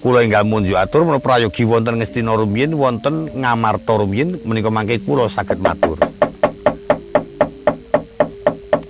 kula 0.00 0.24
enggal 0.24 0.42
munjuk 0.48 0.74
atur 0.74 1.04
menapa 1.04 1.36
prayogi 1.36 1.68
wonten 1.68 2.00
Ngastina 2.00 2.32
rumiyin 2.32 2.72
wonten 2.72 3.28
Ngamarta 3.30 3.92
rumiyin 4.00 4.40
menika 4.48 4.72
mangke 4.72 4.96
kula 5.04 5.28
saged 5.28 5.60
matur 5.60 6.00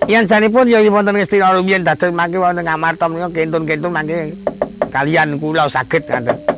Yen 0.07 0.31
sanipun 0.31 0.71
ya 0.71 0.79
wonten 0.87 1.19
Ngastina 1.19 1.59
rumiyin 1.59 1.83
dados 1.83 2.15
mangke 2.15 2.39
wonten 2.39 2.63
Ngamarta 2.63 3.11
menika 3.11 3.29
kentun-kentun 3.35 3.91
mangke 3.91 4.33
kalian 4.95 5.43
kula 5.43 5.67
saged 5.67 6.07
ngaten 6.07 6.56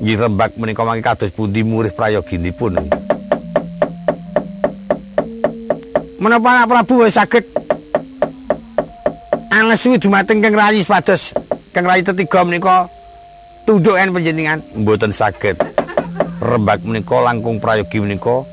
Nggih 0.00 0.16
rembak 0.16 0.56
menika 0.56 0.80
mangke 0.80 1.04
kados 1.04 1.30
pundi 1.36 1.60
murih 1.60 1.92
prayoginipun. 1.92 2.88
Menapa 6.16 6.64
Prabu 6.64 7.04
wis 7.04 7.16
saged? 7.16 7.44
Angesu 9.52 10.00
dumateng 10.00 10.40
Kang 10.40 10.56
Rayi 10.56 10.80
sepados 10.80 11.36
Kang 11.76 11.84
Rayi 11.84 12.00
tetiga 12.00 12.40
menika 12.48 12.88
tundukan 13.68 14.16
panjenengan. 14.16 14.64
Mboten 14.72 15.12
saged. 15.12 15.60
Rembak 16.40 16.80
menika 16.80 17.20
langkung 17.20 17.60
prayogi 17.60 18.00
menika 18.00 18.48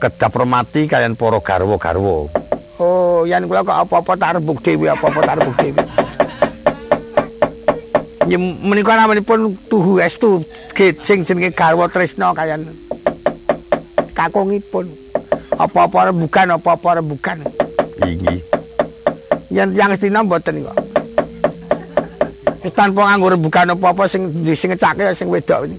kedah 0.00 0.32
permati 0.32 0.88
kalian 0.88 1.12
para 1.12 1.36
garwa-garwa. 1.44 2.32
Oh 2.80 3.24
yen 3.28 3.44
kula 3.44 3.64
kok 3.64 3.84
apa-apa 3.84 4.12
tak 4.16 4.40
rebuk 4.40 4.64
dhewe 4.64 4.88
apa-apa 4.88 5.20
tak 5.24 5.36
rebuk 5.44 5.56
dhewe 5.60 5.80
menika 8.34 8.98
namanipun 8.98 9.54
tuhu 9.70 10.02
estu 10.02 10.42
gejing 10.74 11.22
jenenge 11.22 11.54
garwa 11.54 11.86
tresna 11.86 12.34
kalian 12.34 12.66
kakungipun 14.16 14.90
apa-apa 15.54 16.10
rembukan 16.10 16.58
apa-apa 16.58 16.98
rembukan 16.98 17.38
inggih 18.02 18.42
yen 19.56 19.72
yang 19.72 19.88
Astina 19.88 20.20
mboten 20.20 20.60
kok. 20.60 20.76
Tanpa 22.74 23.08
nganggo 23.08 23.32
rembugan 23.32 23.72
apa-apa 23.72 24.04
sing 24.10 24.28
sing 24.52 24.68
ngecake 24.74 25.14
sing 25.16 25.32
wedok 25.32 25.64
iki. 25.64 25.78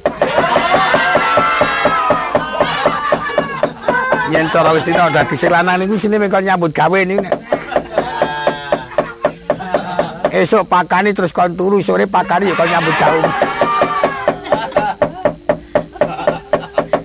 yen 4.33 4.47
cara 4.51 4.73
wis 4.73 4.83
dina 4.87 5.11
dadi 5.13 5.35
sing 5.37 5.51
lanang 5.51 5.77
niku 5.83 5.93
sine 5.99 6.17
mengko 6.17 6.41
nyambut 6.41 6.71
gawe 6.73 6.99
niku. 7.05 7.21
Esuk 10.37 10.69
pakani 10.69 11.17
terus 11.17 11.33
kon 11.33 11.57
turu 11.57 11.81
sore 11.81 12.05
pakani 12.05 12.53
kok 12.53 12.69
nyambut 12.69 12.95
gawe. 13.01 13.21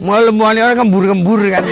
Mulane 0.04 0.60
ora 0.60 0.76
kembur-kembur 0.76 1.40
kan. 1.48 1.64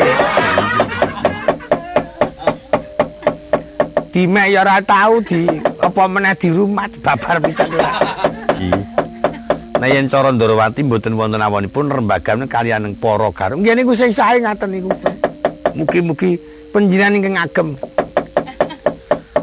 Dimek 4.08 4.46
ya 4.48 4.64
ora 4.64 4.80
tau 4.80 5.20
di 5.20 5.44
apa 5.84 6.02
meneh 6.08 6.32
di 6.40 6.48
rumah 6.48 6.88
babar 7.04 7.36
pisan. 7.44 7.68
Nah 9.80 9.88
yen 9.88 10.08
cara 10.08 10.32
Ndorowati 10.32 10.80
mboten 10.80 11.12
wonten 11.12 11.44
awonipun 11.44 11.92
rembagane 11.92 12.48
kaliyan 12.48 12.96
para 12.96 13.28
garung. 13.36 13.60
Nggih 13.60 13.84
niku 13.84 13.92
sing 13.92 14.16
sae 14.16 14.40
ngaten 14.40 14.80
niku. 14.80 14.88
Mugi-mugi 15.76 16.40
panjenengan 16.72 17.16
ingkang 17.20 17.36
ngagem. 17.36 17.68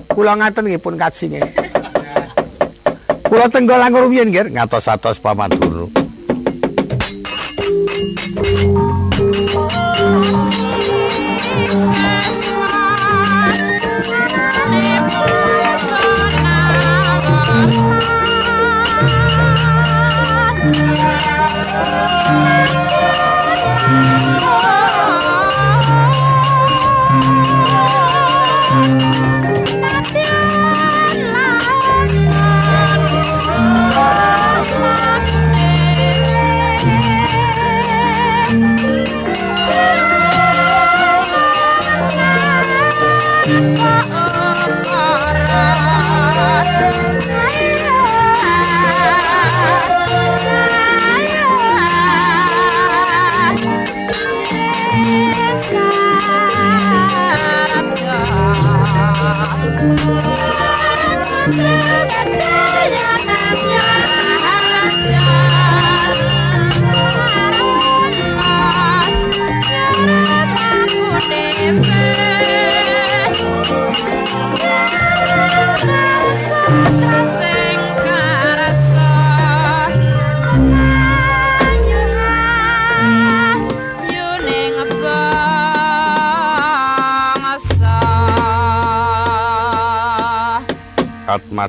Kula 0.10 0.34
ngaten 0.34 0.66
nggih 0.66 0.82
pun 0.82 0.98
kacinge. 0.98 1.67
Kula 3.28 3.52
tenggol 3.52 3.84
anggur 3.84 4.08
rumiyin 4.08 4.32
nggih 4.32 4.56
ngatos-atos 4.56 5.20
pamadurna. 5.20 5.97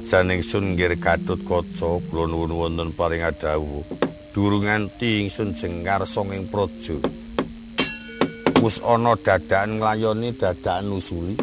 Atmajaning 0.09 0.41
sun 0.41 0.73
nggir 0.73 0.97
Gatut 0.97 1.37
Kaca 1.45 2.01
kula 2.09 2.25
nuwun 2.25 2.57
wonten 2.57 2.97
paring 2.97 3.29
adawuh. 3.29 3.85
Durung 4.33 4.65
nganti 4.65 5.21
ingsun 5.21 5.53
jengar 5.53 6.01
songing 6.09 6.49
praja. 6.49 6.97
Wis 8.65 8.81
ana 8.81 9.13
dadakan 9.21 9.77
nglayoni 9.77 10.33
dadakan 10.33 10.89
nusuli. 10.89 11.37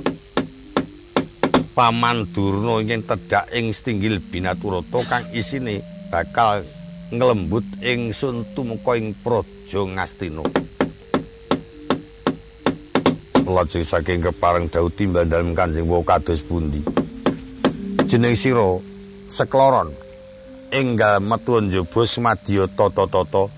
Paman 1.78 2.25
Durna 2.34 2.82
ingkang 2.82 3.06
tedhak 3.06 3.54
ing 3.54 3.69
stinggil 3.69 4.17
binaturata 4.17 4.97
kang 5.06 5.30
isine 5.30 5.86
bakal 6.10 6.65
nglembut 7.13 7.69
ingsun 7.86 8.49
tumeka 8.58 8.97
ing 8.97 9.13
praja 9.21 9.82
Ngastina. 9.86 10.41
Lajeng 13.45 13.86
saking 13.86 14.25
kepareng 14.25 14.65
dawuh 14.73 14.89
timbal 14.89 15.30
dalem 15.30 15.54
Kanjeng 15.54 15.86
Wau 15.86 16.01
kados 16.01 16.41
pundi? 16.41 16.94
Jeneng 18.06 18.38
sira 18.38 18.78
sekloron. 19.34 19.89
Enggal 20.70 21.22
metu 21.22 21.58
njaba 21.62 22.02
semadya 22.06 22.70
tata-tata. 22.70 23.50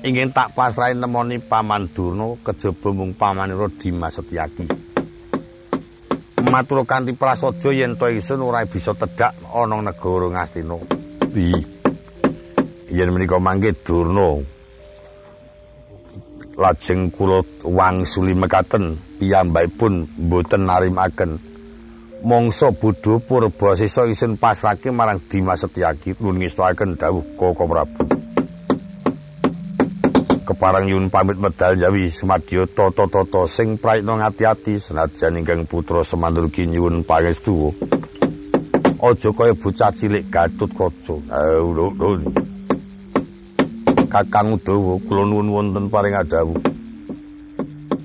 Ingin 0.00 0.32
tak 0.32 0.56
pasrahi 0.56 0.96
nemoni 0.96 1.36
paman 1.44 1.92
durna 1.92 2.40
kejaba 2.40 2.88
mung 2.96 3.12
pamanira 3.12 3.68
Dimas 3.68 4.16
Setyaki. 4.16 4.64
Matur 6.40 6.88
kanthi 6.88 7.12
prasaja 7.12 7.70
yen 7.70 8.00
to 8.00 8.08
ingsun 8.08 8.40
ora 8.40 8.64
bisa 8.64 8.96
tedhak 8.96 9.36
ana 9.52 9.76
negara 9.84 10.26
Ngastina. 10.32 10.76
Pi 11.32 11.52
yen 12.88 13.12
menika 13.12 13.36
mangke 13.36 13.76
durna. 13.84 14.40
Lajeng 16.56 17.12
kula 17.12 17.44
wangsuli 17.64 18.32
mekaten 18.32 18.96
piyambakipun 19.20 20.08
boten 20.28 20.64
narimaken 20.64 21.49
mongso 22.22 22.72
bodho 22.72 23.18
purba 23.18 23.76
sisa 23.76 24.04
isin 24.04 24.36
pasrake 24.36 24.92
marang 24.92 25.20
Dimas 25.24 25.64
Setyaki 25.64 26.14
nun 26.20 26.36
ngestakaken 26.36 26.96
dawuh 27.00 27.24
Koko 27.36 27.64
Prabu. 27.64 28.04
Keparang 30.44 30.90
yun 30.90 31.08
pamit 31.08 31.38
medal 31.38 31.78
jawi 31.78 32.10
semadya 32.10 32.66
tata-tata 32.66 33.46
sing 33.46 33.78
praitna 33.78 34.18
ngati-ati 34.18 34.82
senajan 34.82 35.38
ingkang 35.38 35.62
putra 35.64 36.02
semandurgi 36.02 36.66
nyuwun 36.66 37.06
pangestu. 37.06 37.70
Aja 39.00 39.30
kaya 39.32 39.56
bocah 39.56 39.90
cilik 39.96 40.28
Gatut 40.28 40.70
Kaca. 40.76 41.16
Kakang 44.10 44.58
Udawa 44.58 44.98
kula 45.06 45.22
nuwun 45.22 45.48
wonten 45.54 45.86
paring 45.86 46.18
adawuh. 46.18 46.69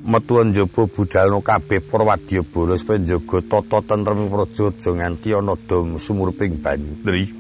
Metu 0.06 0.44
njaba 0.44 0.86
budalno 0.86 1.42
kabeh 1.42 1.82
para 1.82 2.06
wadyabala 2.06 2.78
supaya 2.78 3.00
njaga 3.00 3.42
tata 3.42 3.82
tentrem 3.82 4.30
praja 4.30 4.70
aja 4.70 4.92
nganti 4.94 5.34
ana 5.34 5.54
dom 5.68 5.98
sumurping 5.98 6.62
banyu. 6.62 6.94
Dri. 7.02 7.34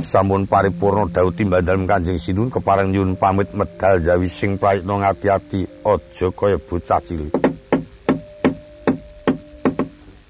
Sampun 0.00 0.48
paripurna 0.48 1.04
dawuh 1.12 1.36
timbal 1.36 1.60
dalem 1.60 1.84
Kanjeng 1.84 2.16
Sinun 2.16 2.48
kepareng 2.48 2.88
nyuwun 2.88 3.20
pamit 3.20 3.52
medal 3.52 4.00
jawi 4.00 4.32
sing 4.32 4.56
prayitna 4.56 4.96
ngati-ati 4.96 5.84
aja 5.84 6.26
kaya 6.32 6.56
bocah 6.56 7.00
cilik. 7.04 7.36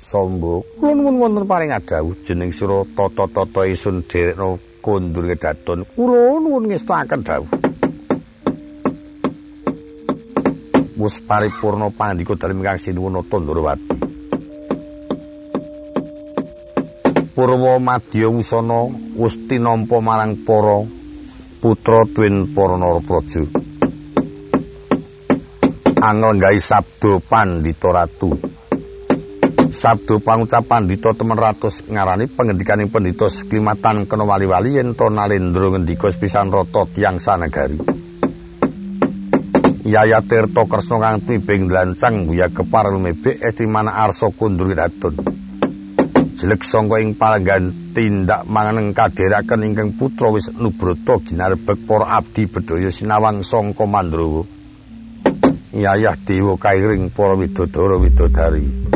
Sombo, 0.00 0.66
kula 0.74 0.98
nuwun 0.98 1.22
wonten 1.22 1.46
paring 1.46 1.70
adawuh 1.70 2.18
jeneng 2.26 2.50
sira 2.50 2.82
tata-tata 2.98 3.62
isun 3.70 4.02
derekno 4.10 4.58
kondur 4.82 5.30
kedaton. 5.30 5.86
Kula 5.94 6.42
nuwun 6.42 6.66
ngestakaken 6.66 7.22
dawuh. 7.22 7.59
Wis 11.00 11.24
paripurna 11.24 11.88
pandika 11.88 12.36
dalem 12.36 12.60
Kang 12.60 12.76
Sinuwuna 12.76 13.24
Tandrawati. 13.24 13.88
Purwa 17.32 17.80
Madya 17.80 18.28
Wusana 18.28 18.92
wis 19.16 19.40
tinampa 19.48 19.96
marang 20.04 20.36
para 20.44 20.84
putra 21.64 22.04
twin 22.04 22.52
para 22.52 22.76
Narapraja. 22.76 23.48
Anglenggahi 26.00 26.60
sabda 26.60 27.20
Pandita 27.24 27.88
Ratu. 27.92 28.32
Sabda 29.72 30.20
pangucap 30.20 30.64
Pandita 30.68 31.12
temen 31.16 31.36
ratus 31.36 31.84
ngarani 31.88 32.28
pangendikaning 32.28 32.92
Pandita 32.92 33.28
Seklimatan 33.28 34.04
kena 34.04 34.24
wali-wali 34.24 34.76
yen 34.80 34.96
to 34.96 35.08
nalendra 35.08 35.72
ngendika 35.72 36.12
pisan 36.16 36.52
rata 36.52 36.88
tiyang 36.92 37.20
sanegari. 37.20 37.99
Yaya 39.80 40.20
Tirta 40.20 40.68
Kresna 40.68 41.00
kang 41.00 41.24
tibing 41.24 41.72
lancang 41.72 42.28
guya 42.28 42.52
kepar 42.52 42.92
lumebek 42.92 43.40
estimana 43.40 44.04
arsa 44.04 44.28
kundur 44.28 44.76
datun. 44.76 45.16
Jelek 46.36 46.60
sangka 46.68 47.00
ing 47.00 47.16
palenggan 47.16 47.96
tindak 47.96 48.44
manganeng 48.44 48.92
kadheraken 48.92 49.64
ingkang 49.64 49.96
putra 49.96 50.28
wis 50.28 50.52
nubrata 50.52 51.16
ginarebek 51.24 51.88
para 51.88 52.12
abdi 52.20 52.44
bedaya 52.44 52.92
sinawang 52.92 53.40
sangka 53.40 53.88
Mandrawa. 53.88 54.44
Yayah 55.72 56.16
dewa 56.28 56.60
kairing 56.60 57.08
para 57.08 57.32
widodara 57.32 57.96
widodari. 57.96 58.89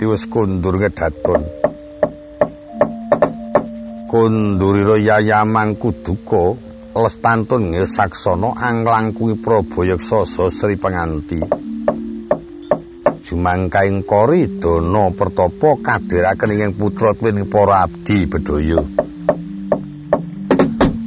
Nurawati 0.00 0.16
wis 0.16 0.24
kundur 0.32 0.80
ngedaton. 0.80 1.44
Kundurira 4.08 4.96
yayamang 4.96 5.76
kuduka 5.76 6.56
lestantun 6.96 7.76
ngesaksana 7.76 8.56
anglangkuwi 8.56 9.36
Prabayaksa 9.36 10.24
Sri 10.24 10.80
Penganti. 10.80 11.44
Jumangkaing 13.20 14.00
kori 14.08 14.48
dana 14.56 15.12
pertapa 15.12 15.76
kadhiraken 15.76 16.56
ing 16.56 16.72
putra 16.72 17.12
tuwin 17.12 17.44
para 17.44 17.84
abdi 17.84 18.24
bedhaya. 18.24 18.80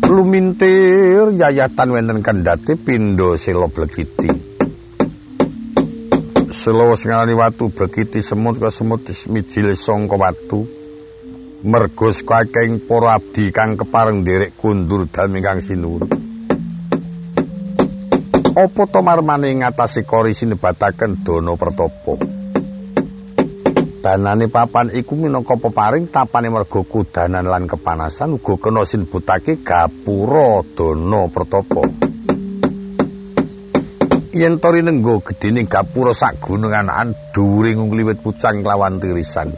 Lumintir 0.06 1.34
yayatan 1.34 1.90
wonten 1.90 2.22
kendhate 2.22 2.78
pindha 2.78 3.34
sila 3.42 3.66
Selawas 6.64 7.04
ngalani 7.04 7.36
watu 7.36 7.68
bekiti 7.76 8.24
semut 8.24 8.56
ka 8.56 8.72
semut 8.72 9.04
mijil 9.28 9.76
sangka 9.76 10.16
watu. 10.16 10.64
Mergo 11.60 12.08
saking 12.08 12.80
para 12.88 13.20
abdi 13.20 13.52
kang 13.52 13.76
kepareng 13.76 14.24
nderek 14.24 14.56
kundur 14.56 15.04
dalem 15.12 15.44
ingkang 15.44 15.60
sinuwun. 15.60 16.08
Apa 18.56 18.84
to 18.88 19.04
marmane 19.04 19.52
ngatasi 19.60 20.08
kori 20.08 20.32
sinebataken 20.32 21.20
dana 21.28 21.52
pertapa? 21.60 22.16
Danane 24.00 24.48
papan 24.48 24.88
iku 24.96 25.20
minangka 25.20 25.60
peparing 25.60 26.08
tapane 26.08 26.48
mergo 26.48 26.88
kudanan 26.88 27.44
lan 27.44 27.68
kepanasan 27.68 28.40
uga 28.40 28.56
kena 28.56 28.88
sinebutake 28.88 29.60
gapura 29.60 30.64
dana 30.80 31.28
pertapa. 31.28 32.13
Yen 34.34 34.58
tori 34.58 34.82
nenggo 34.82 35.22
gedene 35.22 35.70
gapura 35.70 36.14
sak 36.18 36.42
gunungan 36.42 36.90
dhuwure 37.30 37.78
ngliwit 37.78 38.26
pucang 38.26 38.66
lawan 38.66 38.98
tirisan. 38.98 39.54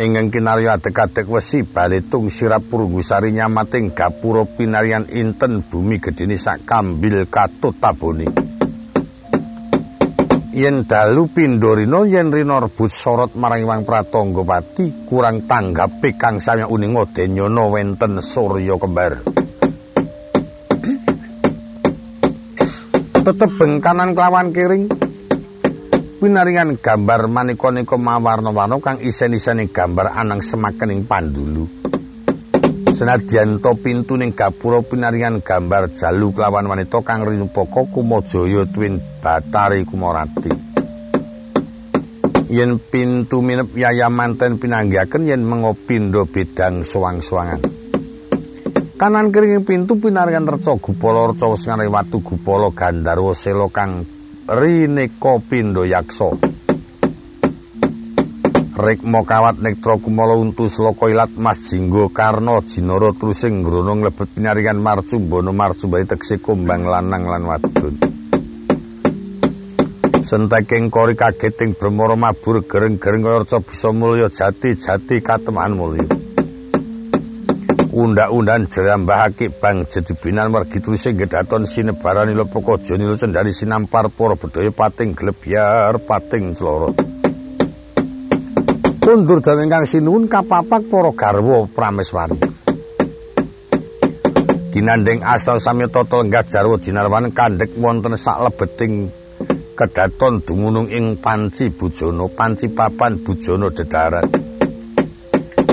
Ingkang 0.00 0.32
kinarya 0.32 0.78
adek-adek 0.78 1.28
wesi 1.28 1.66
balitung 1.66 2.30
sirap 2.30 2.64
purgusari 2.70 3.34
nyamating 3.34 3.92
gapura 3.92 4.46
pinarian 4.46 5.04
inten 5.10 5.66
bumi 5.66 5.98
gedene 5.98 6.38
sak 6.38 6.64
kambil 6.64 7.26
katut 7.28 7.76
taboni 7.76 8.50
yen 10.50 10.82
dalu 10.82 11.30
pindorino 11.30 12.02
yen 12.08 12.34
rina 12.34 12.58
rebut 12.58 12.90
sorot 12.90 13.38
marang 13.38 13.62
Wang 13.70 13.82
Pratangga 13.86 14.42
Pati 14.42 15.06
kurang 15.06 15.46
tanggapi 15.46 16.18
kang 16.18 16.42
sami 16.42 16.66
uning 16.66 16.96
nyono 17.30 17.70
wenten 17.70 18.18
Surya 18.18 18.74
kembar 18.74 19.39
tetep 23.20 23.52
bengkanan 23.60 24.16
kelawan 24.16 24.48
kiring 24.56 24.88
pinaringan 26.20 26.80
gambar 26.80 27.28
manika-nika 27.28 27.96
mawarna-warna 28.00 28.80
kang 28.80 29.00
isen-isene 29.00 29.68
gambar 29.68 30.16
anang 30.16 30.40
semakening 30.40 31.04
pandulu. 31.04 31.68
Senadyan 32.90 33.62
to 33.62 33.76
pintu 33.80 34.16
ning 34.16 34.32
gapura 34.36 34.80
pinaringan 34.84 35.44
gambar 35.44 35.92
jalu 35.94 36.32
kelawan 36.32 36.68
wanita 36.68 37.00
kang 37.04 37.24
rinupaka 37.24 37.86
Kumajaya 37.88 38.66
Twin 38.68 39.00
Batari 39.20 39.84
Kumorati. 39.84 40.52
Yen 42.50 42.82
pintu 42.82 43.46
minep 43.46 43.72
yaya 43.78 44.10
manten 44.10 44.58
pinanggihaken 44.58 45.28
yen 45.28 45.46
mengopindo 45.46 46.26
bidang 46.26 46.82
suwang-suwangan. 46.82 47.89
Kanan 49.00 49.32
kering 49.32 49.64
pintu 49.64 49.96
pinaringan 49.96 50.44
reca 50.44 50.76
gupala 50.76 51.32
reca 51.32 51.48
sengane 51.56 51.88
watu 51.88 52.20
gupala 52.20 52.68
Gandarwa 52.68 53.32
Sela 53.32 53.64
kang 53.72 54.04
Rineka 54.44 55.40
Pindha 55.40 55.88
Yaksa. 55.88 56.28
Rikma 58.76 59.24
kawat 59.24 59.64
nektra 59.64 59.96
kumala 59.96 60.36
untus 60.36 60.84
loko 60.84 61.08
ilat 61.08 61.32
Mas 61.32 61.72
Jinggo 61.72 62.12
Karna 62.12 62.60
Jinara 62.60 63.16
trusing 63.16 63.64
ngrono 63.64 64.04
nglebet 64.04 64.36
pinyaringan 64.36 64.76
marcumbana 64.76 65.48
marcumbane 65.48 66.04
tekse 66.04 66.36
kumbang 66.36 66.84
lanang 66.84 67.24
lan 67.24 67.48
wadon. 67.48 67.96
Senteking 70.20 70.92
kori 70.92 71.16
kageting 71.16 71.72
bremara 71.72 72.20
mabur 72.20 72.60
gereng-gereng 72.68 73.24
kaya 73.24 73.48
reca 73.48 73.64
bisa 73.64 73.96
mulya 73.96 74.28
jati-jati 74.28 75.24
katemaan 75.24 75.72
mulya. 75.72 76.29
Unda-undan 77.90 78.70
jerambahake 78.70 79.50
bang 79.50 79.82
jedibinan 79.82 80.54
wargi 80.54 80.78
tulise 80.78 81.10
gedaton 81.10 81.66
sinebaran 81.66 82.30
ilo 82.30 82.46
poko 82.46 82.78
jonilo 82.78 83.18
cendari 83.18 83.50
sinampar 83.50 84.06
poro 84.14 84.38
bedaya 84.38 84.70
pating 84.70 85.18
glebyar 85.18 85.98
pating 85.98 86.54
celoro 86.54 86.94
kundur 89.02 89.42
dan 89.42 89.66
ingkang 89.66 89.90
sinuun 89.90 90.30
kapapak 90.30 90.86
poro 90.86 91.10
garwo 91.18 91.66
prameswari 91.66 92.38
ginandeng 94.70 95.26
astal 95.26 95.58
sami 95.58 95.90
toto 95.90 96.22
lenggah 96.22 96.46
jarwo 96.46 96.78
jinarwan 96.78 97.34
kandek 97.34 97.74
wonten 97.74 98.14
sak 98.14 98.38
lebeting 98.38 99.10
kedaton 99.74 100.46
dumunung 100.46 100.86
ing 100.94 101.18
panci 101.18 101.74
bujono 101.74 102.30
panci 102.30 102.70
papan 102.70 103.18
bujono 103.18 103.74
dedarat 103.74 104.49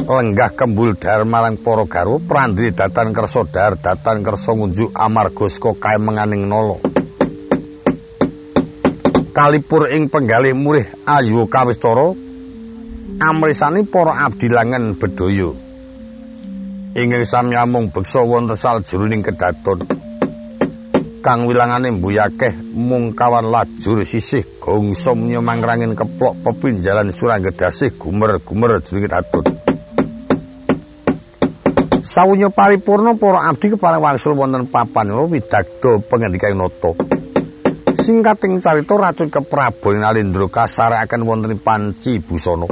lenggah 0.07 0.55
kembul 0.55 0.95
dar 0.95 1.27
marang 1.27 1.59
para 1.59 1.83
garwa 1.83 2.15
prandri 2.23 2.71
datan 2.71 3.11
kersa 3.11 3.43
dar 3.43 3.75
datan 3.75 4.23
kersa 4.23 4.55
ngunjuk 4.55 4.95
amarga 4.95 5.51
saka 5.51 5.75
kae 5.75 5.99
menganing 5.99 6.47
nolo 6.47 6.79
kalipur 9.35 9.91
ing 9.91 10.07
penggalih 10.07 10.55
murih 10.55 10.87
ayu 11.03 11.43
kawistara 11.51 12.15
amrisani 13.19 13.83
para 13.83 14.23
abdi 14.23 14.47
langen 14.47 14.95
bedaya 14.95 15.51
ingkang 16.95 17.27
samyamung 17.27 17.91
beksa 17.91 18.23
wonten 18.23 18.55
saljuruning 18.55 19.19
kedaton 19.27 19.83
kang 21.19 21.43
wilangane 21.51 21.91
mbuyakeh 21.91 22.55
mung 22.71 23.11
kawan 23.11 23.51
lajur 23.51 24.07
sisih 24.07 24.47
gongsom 24.63 25.27
nyemangrangin 25.27 25.99
keplok 25.99 26.39
pepinjalan 26.47 27.11
suranggedasih 27.11 27.99
gumer-gumer 27.99 28.79
jroning 28.79 29.11
kedaton 29.11 29.66
Sawunya 32.07 32.47
paripurna 32.47 33.19
para 33.19 33.51
abdi 33.51 33.75
kepareng 33.75 33.99
wangsul 33.99 34.39
wonten 34.39 34.71
papan 34.71 35.11
widagdo 35.27 35.99
pangandikan 36.07 36.55
nata. 36.55 36.95
Singkating 37.99 38.63
carita 38.63 38.95
racun 38.95 39.27
keprabon 39.27 39.99
Nalindra 39.99 40.47
kasarekaken 40.47 41.27
wonten 41.27 41.59
panci 41.59 42.23
busana. 42.23 42.63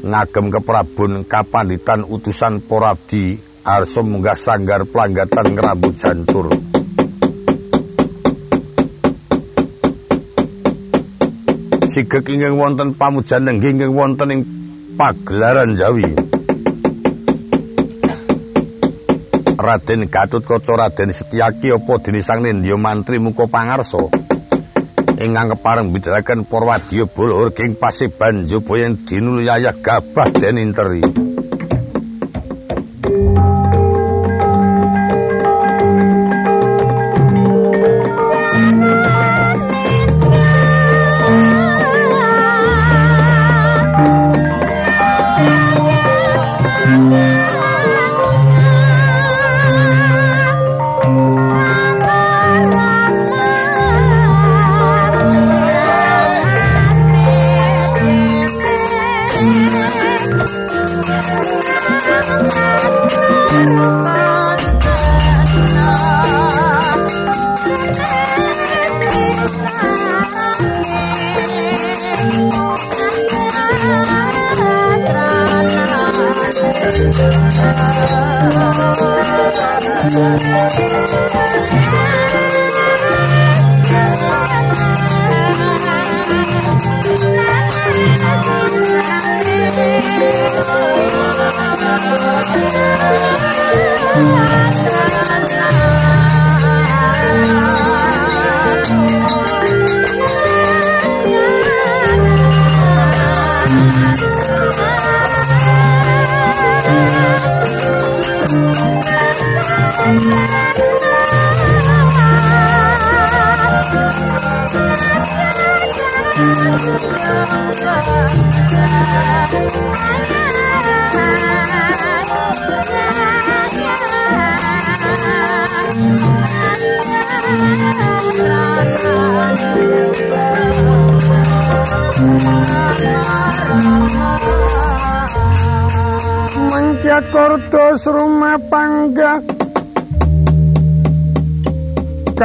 Ngagem 0.00 0.48
keprabon 0.48 1.28
kapanditan 1.28 2.08
utusan 2.08 2.64
para 2.64 2.96
abdi 2.96 3.36
arsa 3.60 4.00
munggah 4.00 4.32
sanggar 4.32 4.88
planggatan 4.88 5.52
ngrambut 5.52 6.00
jantur. 6.00 6.48
Sigek 11.84 12.32
ingkang 12.32 12.56
wonten 12.56 12.96
pamujan 12.96 13.44
nengging 13.44 13.92
wonten 13.92 14.32
ing 14.32 14.40
pagelaran 14.96 15.76
Jawi. 15.76 16.25
Raden 19.66 20.06
Gatut 20.06 20.46
Kaca 20.46 20.78
Raden 20.78 21.10
Setyaki 21.10 21.74
apa 21.74 21.98
dene 21.98 22.22
Sang 22.22 22.38
Nindya 22.38 22.78
Mantri 22.78 23.18
muka 23.18 23.50
pangarsa? 23.50 23.98
Ingkang 25.18 25.58
kepareng 25.58 25.90
bidharaken 25.90 26.46
Purwadya 26.46 27.10
Bala 27.10 27.34
Urging 27.34 27.74
Paseban 27.74 28.46
Jabaya 28.46 28.94
dinuluyayah 28.94 29.74
gabah 29.82 30.30
den 30.30 30.62
interi 30.62 31.25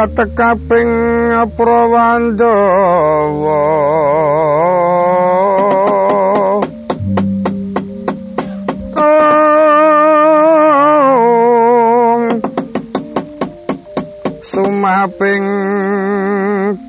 teka-teka 0.02 0.58
ping 0.66 0.89
prawandawa 1.54 2.49
sumaping 14.41 15.45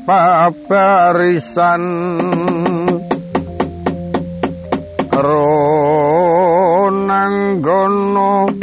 paparisan 0.09 1.85
ronanggono 7.13 8.62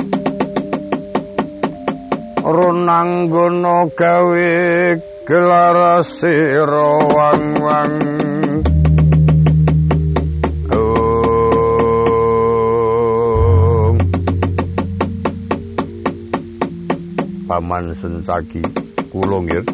ronanggono 2.90 3.94
gawe 3.94 4.50
gelar 5.30 6.02
sira 6.02 6.90
wang-wang 7.06 7.94
paman 17.46 17.94
sencaki 17.94 18.66
kula 19.14 19.38
nggih. 19.38 19.66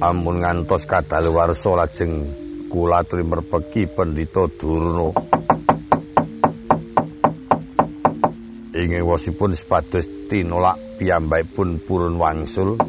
Ampun 0.00 0.40
ngantos 0.40 0.88
kadaluwarsa 0.88 1.76
lajeng 1.76 2.24
kula 2.72 3.04
aturi 3.04 3.20
merpeki 3.20 3.84
pendhita 3.92 4.48
Durna 4.56 5.29
ingin 8.80 9.04
wasipun 9.04 9.52
sepados 9.52 10.08
tinolak 10.32 10.80
piyambakipun 10.96 11.84
purun 11.84 12.16
wangsul 12.16 12.80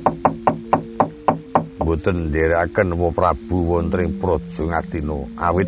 mboten 1.92 2.32
nderekaken 2.32 2.96
wa 2.96 3.12
Prabu 3.12 3.68
wonten 3.68 4.00
ing 4.06 4.12
Praja 4.16 4.64
Ngastina. 4.64 5.28
Awit. 5.36 5.68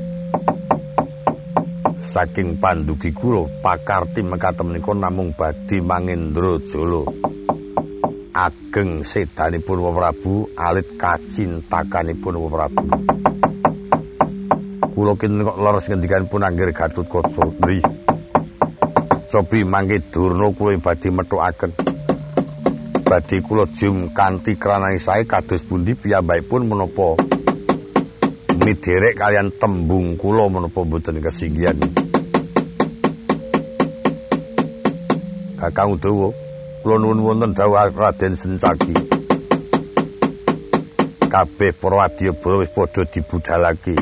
Saking 1.99 2.63
pandugi 2.63 3.11
kula 3.11 3.43
pakarti 3.59 4.23
mekaten 4.23 4.71
menika 4.71 4.95
namung 4.95 5.35
badhe 5.35 5.83
mangendra 5.83 6.63
jala. 6.63 7.03
Ageng 8.31 9.03
sedanipun 9.03 9.83
Wa 9.83 9.91
Prabu 9.91 10.47
alit 10.55 10.95
kacintakanipun 10.95 12.39
Wa 12.39 12.49
Prabu. 12.55 12.85
Kula 14.95 15.11
kinten 15.19 15.43
kok 15.43 15.59
leres 15.59 15.85
ngendikanipun 15.91 16.45
anggere 16.47 16.71
Gatotkaca 16.71 17.43
nggih 17.59 18.12
cobi 19.33 19.65
mangke 19.65 19.97
durna 20.13 20.53
kula 20.53 20.77
badhe 20.77 21.09
methukaken 21.09 21.71
badhe 23.09 23.37
kula 23.41 23.65
jum 23.73 24.13
kanthi 24.17 24.53
kranai 24.61 24.99
sae 25.05 25.25
kados 25.25 25.65
pundi 25.65 25.97
piyambakipun 25.97 26.69
menapa 26.69 27.07
miderek 28.61 29.17
kalian 29.17 29.49
tembung 29.57 30.13
kula 30.21 30.45
menapa 30.53 30.85
mboten 30.85 31.17
kesinggihan 31.17 31.81
Kakang 35.57 35.95
Udawa, 35.95 36.29
kula 36.83 36.95
nuwun 36.99 37.23
wonten 37.23 37.55
dawuh 37.55 37.87
Raden 37.95 38.35
Sencaki. 38.35 38.91
Kabeh 41.31 41.71
para 41.79 41.95
wadyabala 42.03 42.59
wis 42.61 42.69
padha 42.75 43.07
dibudhalake. 43.07 43.95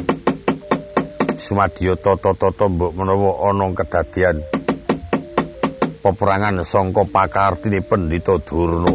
Sumadya 1.38 1.94
tata-tata 1.96 2.66
mbok 2.66 2.98
menawa 2.98 3.46
ana 3.46 3.70
kedadian 3.78 4.42
peperangan 6.02 6.66
sangka 6.66 7.06
pakartine 7.06 7.86
Pendhita 7.86 8.42
Durna. 8.42 8.94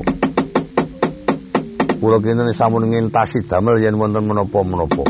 Kula 1.97 2.19
kinten 2.19 2.51
sampun 2.53 2.91
ngentasi 2.91 3.47
damel 3.47 3.79
yen 3.79 3.95
wonten 3.95 4.27
menapa-menapa. 4.27 5.07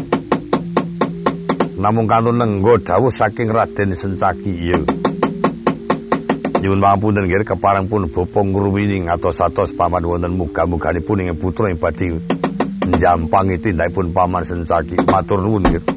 Namung 1.80 2.08
kantun 2.08 2.40
nenggo 2.40 2.80
dawuh 2.80 3.12
saking 3.12 3.52
Raden 3.52 3.96
Sencaki 3.96 4.52
iya. 4.52 4.78
Nyuwun 6.56 6.80
pangapunten 6.80 7.28
nggih 7.28 7.44
kepareng 7.44 7.88
pun 7.88 8.08
bapa 8.08 8.40
ngruwini 8.40 9.08
ngatos-atos 9.08 9.76
paman 9.76 10.04
wonten 10.04 10.36
muga-muganipun 10.36 11.20
ing 11.20 11.36
putra 11.36 11.68
ing 11.68 11.76
badhe 11.76 12.16
njampangi 12.86 13.60
tindakipun 13.60 14.14
paman 14.14 14.46
sencaki 14.46 14.96
matur 15.10 15.42
nuwun 15.42 15.68
nggih 15.68 15.95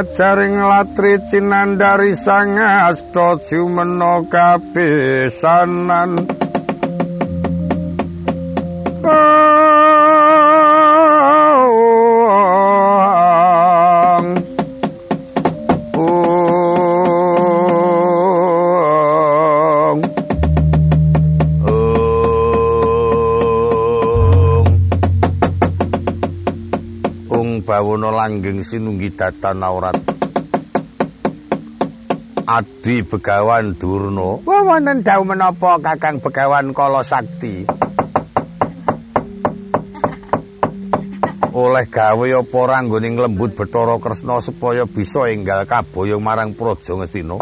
lumajaring 0.00 0.56
latri 0.56 1.20
cinandari 1.28 2.16
sang 2.16 2.56
asta 2.56 3.36
jumena 3.44 4.24
kabesanan 4.32 6.24
bawono 27.90 28.14
langgeng 28.14 28.62
sinunggi 28.62 29.10
datan 29.18 29.66
aurat. 29.66 29.98
Adi 32.46 33.02
Begawan 33.02 33.74
Durno 33.78 34.42
Wah 34.46 34.62
wonten 34.62 35.02
dawuh 35.06 35.22
menapa 35.22 35.78
Kakang 35.78 36.18
Begawan 36.18 36.70
Kala 36.70 37.02
Sakti 37.02 37.66
Oleh 41.50 41.86
gawe 41.90 42.26
apa 42.30 42.56
ora 42.58 42.78
nggone 42.78 43.10
nglembut 43.10 43.58
Bathara 43.58 43.98
Kresna 43.98 44.38
supaya 44.38 44.86
bisa 44.86 45.26
enggal 45.26 45.66
kaboyong 45.66 46.22
marang 46.22 46.54
Praja 46.54 46.94
Ngastina? 46.94 47.38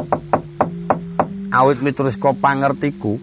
Awit 1.52 1.84
miturut 1.84 2.16
kok 2.16 2.40
pangertiku. 2.40 3.20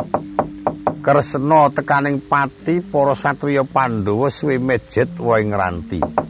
Kresna 1.01 1.73
tekaning 1.73 2.21
pati 2.21 2.85
para 2.85 3.17
satriya 3.17 3.65
Pandhawa 3.65 4.29
suwe 4.29 4.61
mejet 4.61 5.09
wae 5.17 5.41
ngranti 5.41 6.24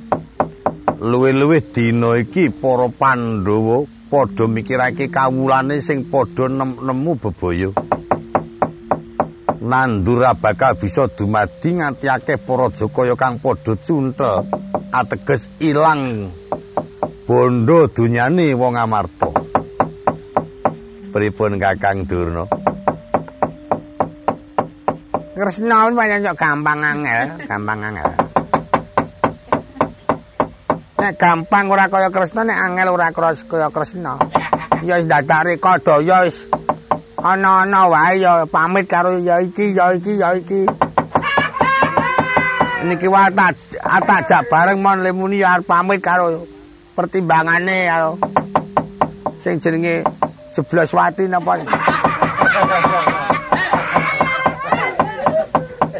luwih-luwih 1.05 1.61
dina 1.69 2.17
iki 2.17 2.49
para 2.49 2.89
Pandhawa 2.89 3.85
padha 4.09 4.49
mikirake 4.49 5.13
kawulane 5.13 5.77
sing 5.77 6.09
padha 6.09 6.49
nemu 6.49 7.13
bebaya. 7.21 7.69
Nandura 9.65 10.33
bakal 10.33 10.77
bisa 10.77 11.05
dumadi 11.09 11.77
nganti 11.77 12.09
akeh 12.09 12.41
para 12.41 12.73
Jakaya 12.73 13.13
kang 13.13 13.37
padha 13.37 13.77
cuntel 13.77 14.49
ateges 14.89 15.53
ilang 15.61 16.33
bondo 17.29 17.85
dunyane 17.85 18.57
wong 18.57 18.73
Amarta. 18.73 19.29
Pripun 21.13 21.61
Kakang 21.61 22.03
Durna? 22.09 22.43
Kresna 25.35 25.87
pancen 25.95 26.27
gampang 26.35 26.81
angel, 26.83 27.45
gampang 27.47 27.81
angel. 27.93 28.24
Nek 31.05 31.21
gampang 31.21 31.69
ora 31.69 31.85
kaya 31.85 32.09
Kresna 32.09 32.41
nek 32.41 32.57
angel 32.57 32.89
ora 32.89 33.13
kaya 33.13 33.69
Kresna. 33.69 34.17
Ya 34.81 34.97
wis 34.97 35.05
dadare 35.05 35.61
kadaya 35.61 36.25
wis 36.25 36.49
ana-ana 37.21 37.85
wae 37.93 38.25
ya 38.25 38.49
pamit 38.49 38.89
karo 38.89 39.21
ya 39.21 39.37
iki 39.37 39.77
ya 39.77 39.93
iki 39.93 40.17
ya 40.17 40.33
iki. 40.33 40.65
Niki 42.89 43.05
wae 43.05 43.29
tak 43.37 43.53
atajak 43.85 44.49
bareng 44.49 44.81
mon 44.81 45.05
lemuni 45.05 45.45
ya 45.45 45.61
pamit 45.61 46.01
karo 46.01 46.49
pertimbangane 46.97 47.85
karo 47.85 48.17
sing 49.45 49.61
jenenge 49.61 50.01
Jebloswati 50.57 51.29
napa. 51.29 51.61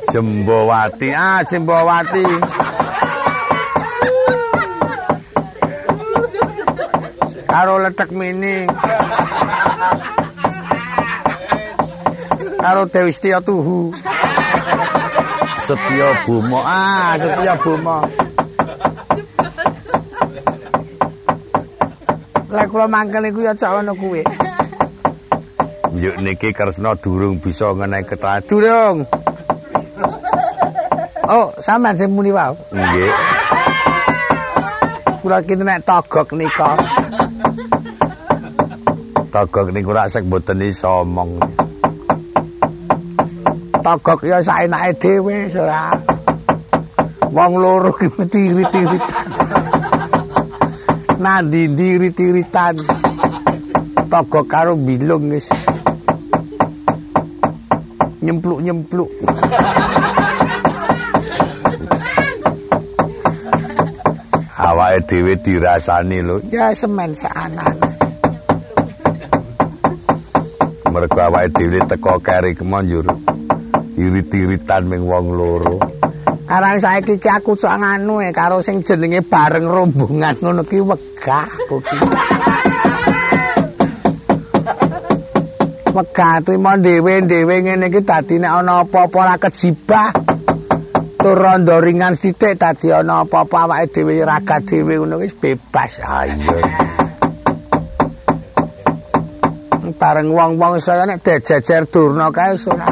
Jembowati 0.09 1.13
ah 1.13 1.45
Jembowati. 1.45 2.64
Karo 7.55 7.79
letek 7.79 8.11
mini 8.11 8.67
karo 12.59 12.83
Dewi 12.91 13.15
Setia 13.15 13.39
Tuhu 13.39 13.95
Setia 15.63 16.27
Bumo 16.27 16.59
ah 16.59 17.15
Setia 17.15 17.55
Bumo 17.63 18.03
Lah 22.51 22.67
kula 22.71 22.91
mangkel 22.91 23.31
iku 23.31 23.43
ya 23.43 23.51
cak 23.51 23.83
ono 23.83 23.91
kuwe. 23.99 24.23
Yuk 25.99 26.15
niki 26.23 26.55
Kresna 26.55 26.95
durung 26.95 27.43
bisa 27.43 27.67
ngenai 27.75 28.07
keterangan. 28.07 28.47
Durung. 28.47 29.03
Oh, 31.27 31.51
sampean 31.59 31.99
sing 31.99 32.15
muni 32.15 32.31
wae. 32.31 32.55
Nggih. 32.71 33.11
Kula 35.19 35.43
ki 35.43 35.59
nek 35.59 35.83
togok 35.83 36.31
nika. 36.31 36.79
Togok 39.35 39.75
niku 39.75 39.91
rak 39.91 40.07
sek 40.07 40.23
mboten 40.23 40.63
iso 40.63 41.03
omong. 41.03 41.35
Togok 43.83 44.23
ya 44.23 44.39
saenake 44.39 44.95
dhewe 44.95 45.51
ora. 45.59 45.91
Wong 47.35 47.53
loro 47.59 47.91
ki 47.99 48.07
metirit-tirit. 48.15 49.05
Nandi 51.19 51.67
dirit-tiritan. 51.67 52.79
Togok 54.07 54.47
karo 54.47 54.79
bilung 54.79 55.27
wis. 55.27 55.51
Nyempluk-nyempluk. 58.23 59.11
Awake 64.55 65.03
dhewe 65.11 65.33
dirasani 65.43 66.23
lho. 66.23 66.39
Ya 66.47 66.71
semen 66.71 67.11
sak 67.19 67.35
mergo 71.05 71.21
awake 71.21 71.53
dhewe 71.53 71.79
teko 71.85 72.17
keri 72.17 72.57
kemonjur 72.57 73.05
irit-iritan 73.93 74.89
ming 74.89 75.05
wong 75.05 75.37
loro 75.37 75.77
Arang 76.49 76.81
saiki 76.81 77.21
iki 77.21 77.29
aku 77.29 77.53
cok 77.57 77.77
nganu 77.81 78.21
e 78.25 78.29
karo 78.33 78.61
sing 78.65 78.81
jenenge 78.81 79.21
bareng 79.21 79.65
rombongan 79.65 80.37
ngono 80.41 80.61
ki 80.61 80.77
wegah 80.77 81.49
kuwi. 81.65 81.97
Wegah 85.89 86.35
trimo 86.45 86.73
dhewe-dhewe 86.77 87.55
ngene 87.65 87.89
iki 87.89 88.05
dadi 88.05 88.37
nek 88.37 88.61
ana 88.61 88.85
apa-apa 88.85 89.17
ora 89.25 89.35
kejibah. 89.41 90.13
Tur 91.17 91.33
rondo 91.33 91.81
ringan 91.81 92.13
sithik 92.13 92.61
dadi 92.61 92.93
ana 92.93 93.25
apa-apa 93.25 93.65
awake 93.65 93.89
dhewe 93.89 94.21
raga 94.21 94.61
dhewe 94.61 95.01
ngono 95.01 95.25
wis 95.25 95.33
bebas. 95.33 95.97
Ayo. 96.05 96.61
Bareng 99.95 100.29
wong-wong 100.35 100.75
saya 100.83 101.07
nek 101.07 101.23
dejejer 101.23 101.87
durna 101.87 102.27
kae 102.27 102.59
ora. 102.67 102.89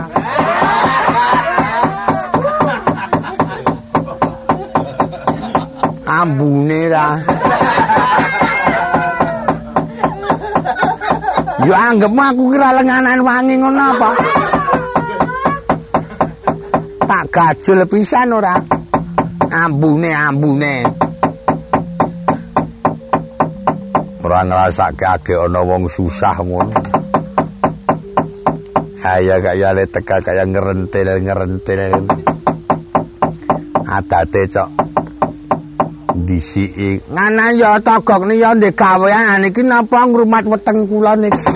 Ambune 6.08 6.82
ra. 6.88 7.08
Yo 11.64 11.74
anggap 11.76 12.12
aku 12.12 12.44
kira 12.52 12.76
lenganan 12.76 13.24
wangi 13.24 13.56
ngono 13.60 13.82
apa? 13.96 14.10
Tak 17.04 17.24
gajul 17.32 17.84
pisan 17.88 18.36
ora. 18.36 18.56
Ambune 19.52 20.12
ambune. 20.12 21.03
Ora 24.24 24.40
ngrasake 24.48 25.04
age 25.04 25.36
ana 25.36 25.60
wong 25.60 25.92
susah 25.92 26.40
ngono. 26.40 26.72
kaya 29.04 29.44
kaya 29.44 29.76
le 29.76 29.84
teka 29.84 30.24
kaya 30.24 30.48
ngerentil 30.48 31.20
ngerentil. 31.28 32.08
Adate 33.84 34.48
cok. 34.48 34.70
Disiki. 36.24 37.04
Ngana 37.12 37.52
ya 37.52 37.84
togok 37.84 38.24
ni 38.32 38.40
ya 38.40 38.56
ndek 38.56 38.80
gawean 38.80 39.44
iki 39.44 39.60
napa 39.60 40.08
ngrumat 40.08 40.48
weteng 40.48 40.88
kula 40.88 41.20
niki 41.20 41.44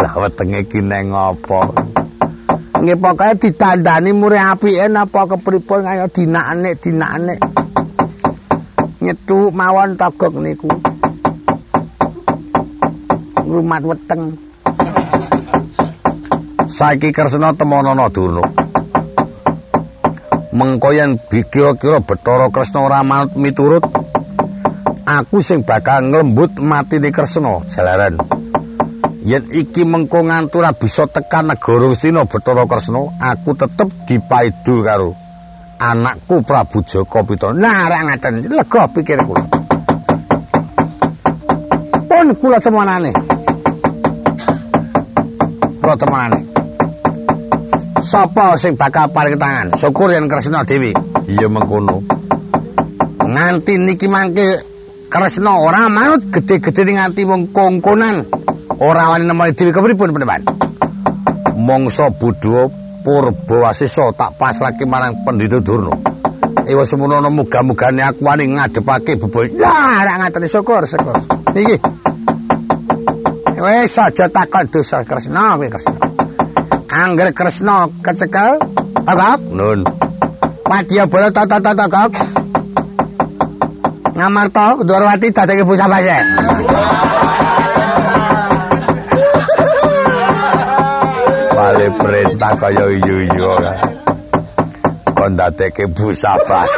lah 0.00 0.14
wetenge 0.22 0.70
iki 0.70 0.80
neng 0.86 1.10
apa 1.10 1.60
nggih 2.80 2.96
pokoke 2.96 3.36
ditandani 3.44 4.10
mure 4.16 4.40
apike 4.40 4.88
napa 4.88 5.28
kepripun 5.28 5.84
kaya 5.84 6.08
dinakne 6.08 6.72
dinakne 6.80 7.34
nyetuk 9.00 9.52
mawon 9.52 9.96
togok 10.00 10.40
niku 10.40 10.68
rumat 13.50 13.82
weteng. 13.82 14.38
Saiki 16.70 17.10
Kresna 17.10 17.50
temonana 17.50 18.06
Durna. 18.14 18.46
Mengko 20.54 20.94
yen 20.94 21.18
kira-kira 21.26 21.98
Bathara 21.98 22.46
Kresna 22.54 22.86
ora 22.86 23.02
miturut, 23.34 23.82
aku 25.02 25.42
sing 25.42 25.66
bakal 25.66 26.06
nglembut 26.14 26.62
matine 26.62 27.10
Kresna 27.10 27.58
jalaran. 27.66 28.39
Yen 29.30 29.46
iki 29.54 29.86
mengko 29.86 30.26
ngantura 30.26 30.74
bisa 30.74 31.06
tekan 31.06 31.54
negara 31.54 31.86
Westina 31.86 32.26
Bathara 32.26 32.66
Kresna 32.66 33.14
aku 33.22 33.54
tetep 33.54 33.88
dipaidu 34.10 34.82
karo 34.82 35.14
anakku 35.78 36.42
Prabu 36.42 36.82
Jaka 36.82 37.22
Pitana 37.22 37.54
nah 37.54 37.86
ra 37.86 38.02
ngaten 38.10 38.50
lega 38.50 38.90
pikir 38.90 39.22
kula 39.22 39.60
pun 42.20 42.36
kula 42.36 42.60
temanane. 42.60 43.12
Kula 45.80 45.96
temanane. 45.96 46.40
Sapa 48.04 48.60
sing 48.60 48.76
bakal 48.76 49.08
paring 49.08 49.40
tangan? 49.40 49.72
Syukur 49.72 50.12
yen 50.12 50.28
Kresna 50.28 50.68
Dewi. 50.68 50.92
Iya 51.32 51.48
mengkono. 51.48 52.04
Nganti 53.24 53.80
niki 53.80 54.04
mangke 54.04 54.60
Kresna 55.08 55.64
ora 55.64 55.88
manut 55.88 56.28
gede-gede 56.28 56.92
nganti 56.92 57.24
wong 57.24 57.56
kongkonan 57.56 58.39
ora 58.80 59.12
wani 59.12 59.28
nemoni 59.28 59.52
dhewe 59.52 59.72
kepripun 59.76 60.12
peneman 60.16 60.42
mangsa 61.60 62.08
budha 62.10 62.72
purbawasisa 63.04 64.12
tak 64.16 64.36
pasrahke 64.40 64.84
marang 64.88 65.20
pendhita 65.24 65.60
durna. 65.60 65.96
Ewa 66.68 66.84
semono 66.88 67.20
muga-mugane 67.28 68.00
aku 68.04 68.24
wani 68.24 68.48
ngadepake 68.56 69.20
bebol 69.20 69.52
lah 69.60 70.04
ora 70.04 70.12
ngaten 70.24 70.48
syukur 70.48 70.84
syukur. 70.88 71.16
Iki 71.52 71.76
wis 73.60 73.96
aja 74.00 74.32
takon 74.32 74.66
dosa 74.72 75.04
kresna 75.04 75.60
kowe 75.60 75.68
kresna. 75.68 76.00
Angger 76.88 77.36
kresna 77.36 77.88
kecekel 78.04 78.60
tagak 79.04 79.40
nun. 79.52 79.84
Padya 80.64 81.04
bola 81.04 81.28
tata 81.28 81.60
tata 81.60 81.76
tagak 81.76 82.12
ngamarta 84.16 84.84
Dwarwati 84.84 85.32
dadake 85.32 85.64
bocah 85.64 85.88
baye 85.88 86.16
bale 91.80 91.96
perintah 91.96 92.52
kaya 92.60 92.92
yuyu 92.92 93.56
kon 95.16 95.32
dadeke 95.32 95.88
busabas 95.88 96.68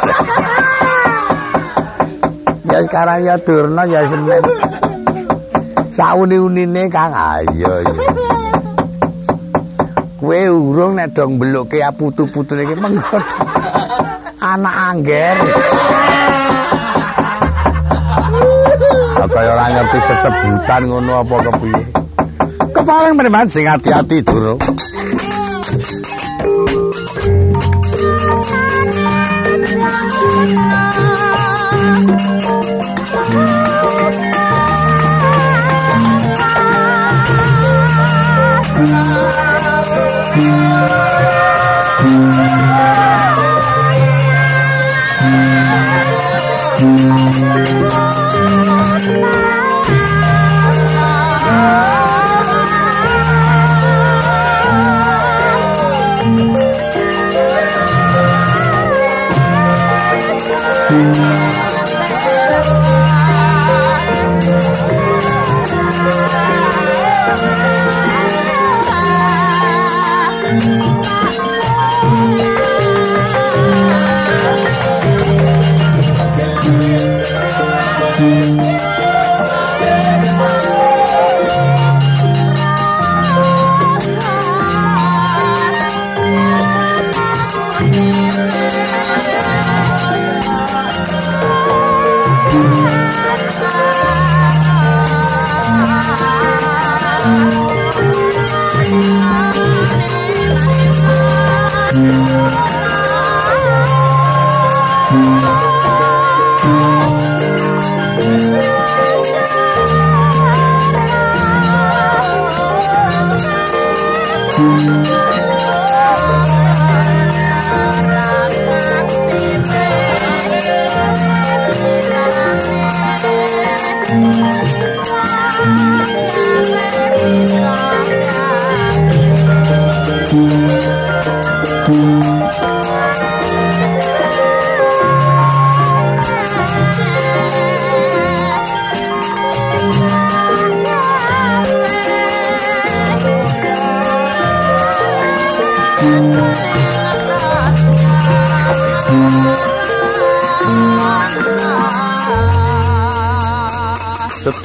ya 2.63 2.79
sekarang 2.87 3.27
ya 3.27 3.35
durna 3.35 3.83
ya 3.83 4.07
semen 4.07 4.39
sauni-unine 5.91 6.87
kang. 6.87 7.11
Ayo 7.11 7.83
ya 7.83 7.91
kowe 10.23 10.39
urung 10.55 10.95
nek 10.95 11.11
dong 11.11 11.35
mbeluke 11.35 11.83
putu-putune 11.99 12.63
iki 12.63 12.79
mengko. 12.79 13.19
Anak 14.39 14.75
angger. 14.87 15.35
Kaya 19.23 19.51
ora 19.51 19.65
ngerti 19.67 19.99
sesebutan 19.99 20.81
ngono 20.87 21.11
apa 21.27 21.35
kepiye. 21.51 21.83
Kepaling 22.71 23.15
meneman 23.19 23.51
sing 23.51 23.67
ati-ati 23.67 24.23
durung 24.23 24.59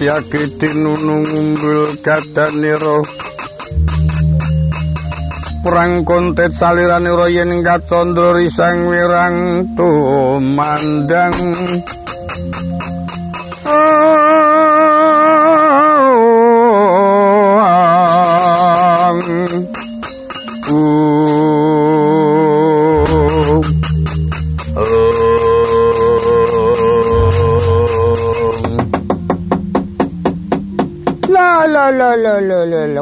setyake 0.08 0.56
tinunung 0.56 1.28
umbul 1.36 2.00
kadanira 2.00 3.04
perang 5.60 6.00
kontet 6.08 6.56
saliranira 6.56 7.28
yen 7.28 7.60
kacandra 7.60 8.32
risang 8.32 8.88
wirang 8.88 9.68
tumandang 9.76 11.36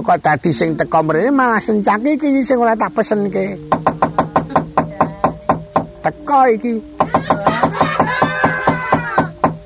kok 0.06 0.22
dadi 0.22 0.54
sing 0.54 0.78
teko 0.78 1.02
mrene 1.02 1.34
malah 1.34 1.58
sencake 1.58 2.14
iki 2.14 2.46
sing 2.46 2.62
ora 2.62 2.78
tak 2.78 2.94
pesenke. 2.94 3.58
Teko 6.06 6.40
iki. 6.54 6.74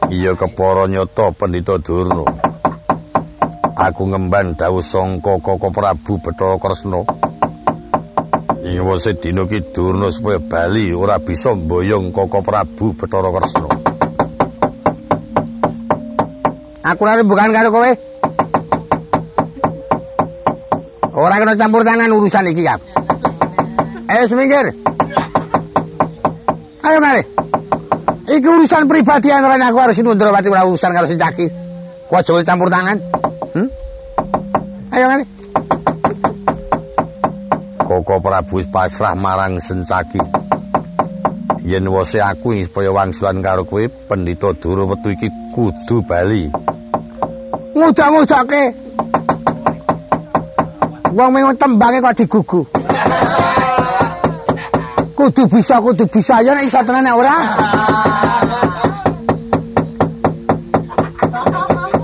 Iya 0.08 0.32
kepara 0.40 0.88
nyata 0.88 1.36
Pandita 1.36 1.76
Durna. 1.76 2.24
Aku 3.76 4.08
ngemban 4.08 4.56
dawuh 4.56 4.80
sangka 4.80 5.36
Koko 5.44 5.68
Prabu 5.68 6.16
Bathara 6.24 6.56
Kresna. 6.56 7.04
Ing 8.64 8.80
wase 8.80 9.20
dina 9.20 9.44
ki 9.44 9.76
Durna 9.76 10.08
supaya 10.08 10.40
bali 10.40 10.96
ora 10.96 11.20
bisa 11.20 11.52
mboyong 11.52 12.16
Koko 12.16 12.40
Prabu 12.40 12.96
Bathara 12.96 13.28
Kresna. 13.28 13.68
Aku 16.80 17.00
ora 17.04 17.20
bukan 17.20 17.52
karo 17.52 17.68
kowe. 17.68 18.09
Ora 21.10 21.42
kena 21.42 21.58
campur 21.58 21.82
tangan 21.82 22.10
urusan 22.14 22.46
iki 22.54 22.62
ya. 22.62 22.78
Ayo 24.06 24.24
semingkir. 24.30 24.70
Ayo 26.86 26.98
kare. 27.02 27.22
Iki 28.30 28.46
urusan 28.46 28.86
pribadi 28.86 29.34
antara 29.34 29.58
aku 29.58 29.78
harus 29.82 29.98
Indrawati 29.98 30.46
ora 30.46 30.62
urusan 30.70 30.94
karo 30.94 31.10
Sencaki. 31.10 31.50
Ku 32.06 32.12
aja 32.14 32.30
campur 32.46 32.70
tangan. 32.70 32.98
Hmm? 33.58 33.68
Ayo 34.94 35.04
ngene. 35.10 35.24
Koko 37.90 38.22
Prabu 38.22 38.62
pasrah 38.70 39.18
marang 39.18 39.58
Sencaki. 39.58 40.22
Yen 41.66 41.90
wose 41.90 42.22
aku 42.22 42.54
supaya 42.66 42.94
wangsulan 42.94 43.42
karo 43.42 43.66
kowe, 43.66 43.82
Pendhita 43.86 44.54
Dura 44.58 44.86
wetu 44.86 45.10
iki 45.10 45.28
kudu 45.54 46.02
bali. 46.06 46.50
Ngudak-ngudake. 47.74 48.62
Wong 51.10 51.34
mung 51.34 51.58
tembange 51.58 51.98
kok 51.98 52.14
digugu. 52.14 52.60
Kudu 55.18 55.42
bisa, 55.50 55.82
kudu 55.82 56.06
bisa 56.06 56.38
ya 56.38 56.54
nek 56.54 56.64
iso 56.64 56.80
tenan 56.86 57.02
nek 57.02 57.18
ora. 57.18 57.34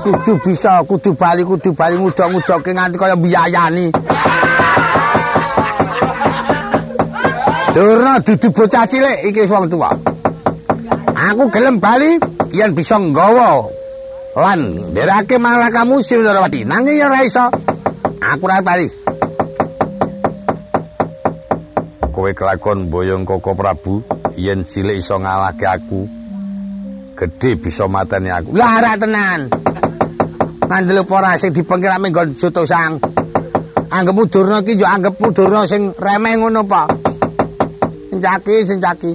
Kudu 0.02 0.32
bisa, 0.42 0.82
kudu 0.82 1.14
bali, 1.14 1.46
kudu 1.46 1.70
bali 1.72 1.94
ngudak-ngudake 2.02 2.74
nganti 2.74 2.98
kaya 2.98 3.14
biyayani. 3.14 3.94
Durna 7.72 8.18
dudu 8.26 8.48
bocah 8.50 8.84
cilik 8.90 9.30
iki 9.30 9.46
wong 9.46 9.70
tuwa. 9.70 9.94
Aku 11.14 11.46
gelem 11.54 11.78
bali 11.78 12.18
yen 12.50 12.74
bisa 12.74 12.98
nggawa 12.98 13.70
lan 14.34 14.90
nderake 14.90 15.38
marang 15.38 15.70
kamu 15.70 16.02
Sindrawati. 16.02 16.66
Nanging 16.66 16.98
ya 16.98 17.07
ora 17.07 17.22
iso. 17.22 17.76
Aku 18.21 18.45
ora 18.49 18.64
bali. 18.64 18.89
Kowe 22.17 22.31
kelakon 22.33 22.89
boyong 22.89 23.29
Koko 23.29 23.53
Prabu 23.53 24.01
yen 24.41 24.64
cilik 24.64 24.97
iso 25.01 25.21
ngalahke 25.21 25.69
aku. 25.69 26.09
Gedhe 27.17 27.61
bisa 27.61 27.85
mateni 27.89 28.33
aku. 28.33 28.57
Lah 28.57 28.81
ora 28.81 28.93
tenan. 28.97 29.53
Ngandel 30.67 31.05
apa 31.05 31.12
ora 31.12 31.31
sing 31.37 31.53
dipengkir 31.53 31.93
ame 31.93 32.09
nggon 32.11 32.33
Sutosang. 32.35 32.99
Anggepmu 33.87 34.27
Durna 34.27 34.64
iki 34.64 34.81
yo 34.81 34.89
anggepmu 34.89 35.31
Durna 35.31 35.69
sing 35.69 35.95
remeh 35.95 36.35
ngono 36.41 36.67
apa? 36.67 36.91
Sencaki, 38.11 38.67
sencaki. 38.67 39.12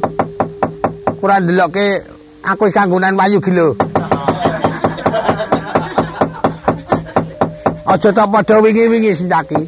Ora 1.22 1.42
ndelokke 1.42 2.02
aku 2.46 2.66
wis 2.70 2.74
kanggonan 2.74 3.18
wayu 3.18 3.42
gila. 3.44 3.91
Aja 7.92 8.16
ta 8.16 8.24
padha 8.24 8.64
wingi-wingi 8.64 9.12
sencaki. 9.12 9.68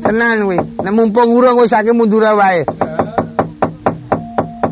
Tenan 0.00 0.48
kuwi. 0.48 0.56
Nek 0.56 0.94
mumpung 0.96 1.36
urung 1.36 1.60
wis 1.60 1.68
saiki 1.68 1.92
mundur 1.92 2.24
wae. 2.24 2.64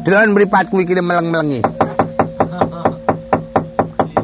Delon 0.01 0.33
mripat 0.33 0.73
kuwi 0.73 0.89
kene 0.89 1.05
meleng-melengi. 1.05 1.61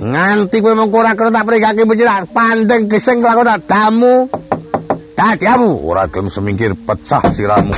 Nganti 0.01 0.57
kowe 0.65 0.73
mengko 0.73 1.05
ora 1.05 1.13
kena 1.13 1.37
tak 1.37 1.45
prikake 1.53 1.85
becik 1.85 2.33
pandeng 2.33 2.89
geseng 2.89 3.21
lakon 3.21 3.45
tak 3.45 3.69
damu. 3.69 4.33
Dadiamu 5.21 5.85
ora 5.85 6.09
gelem 6.09 6.33
semingkir 6.33 6.73
pecah 6.73 7.29
siramu. 7.29 7.77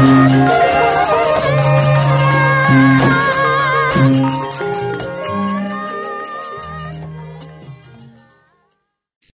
Thank 0.00 0.67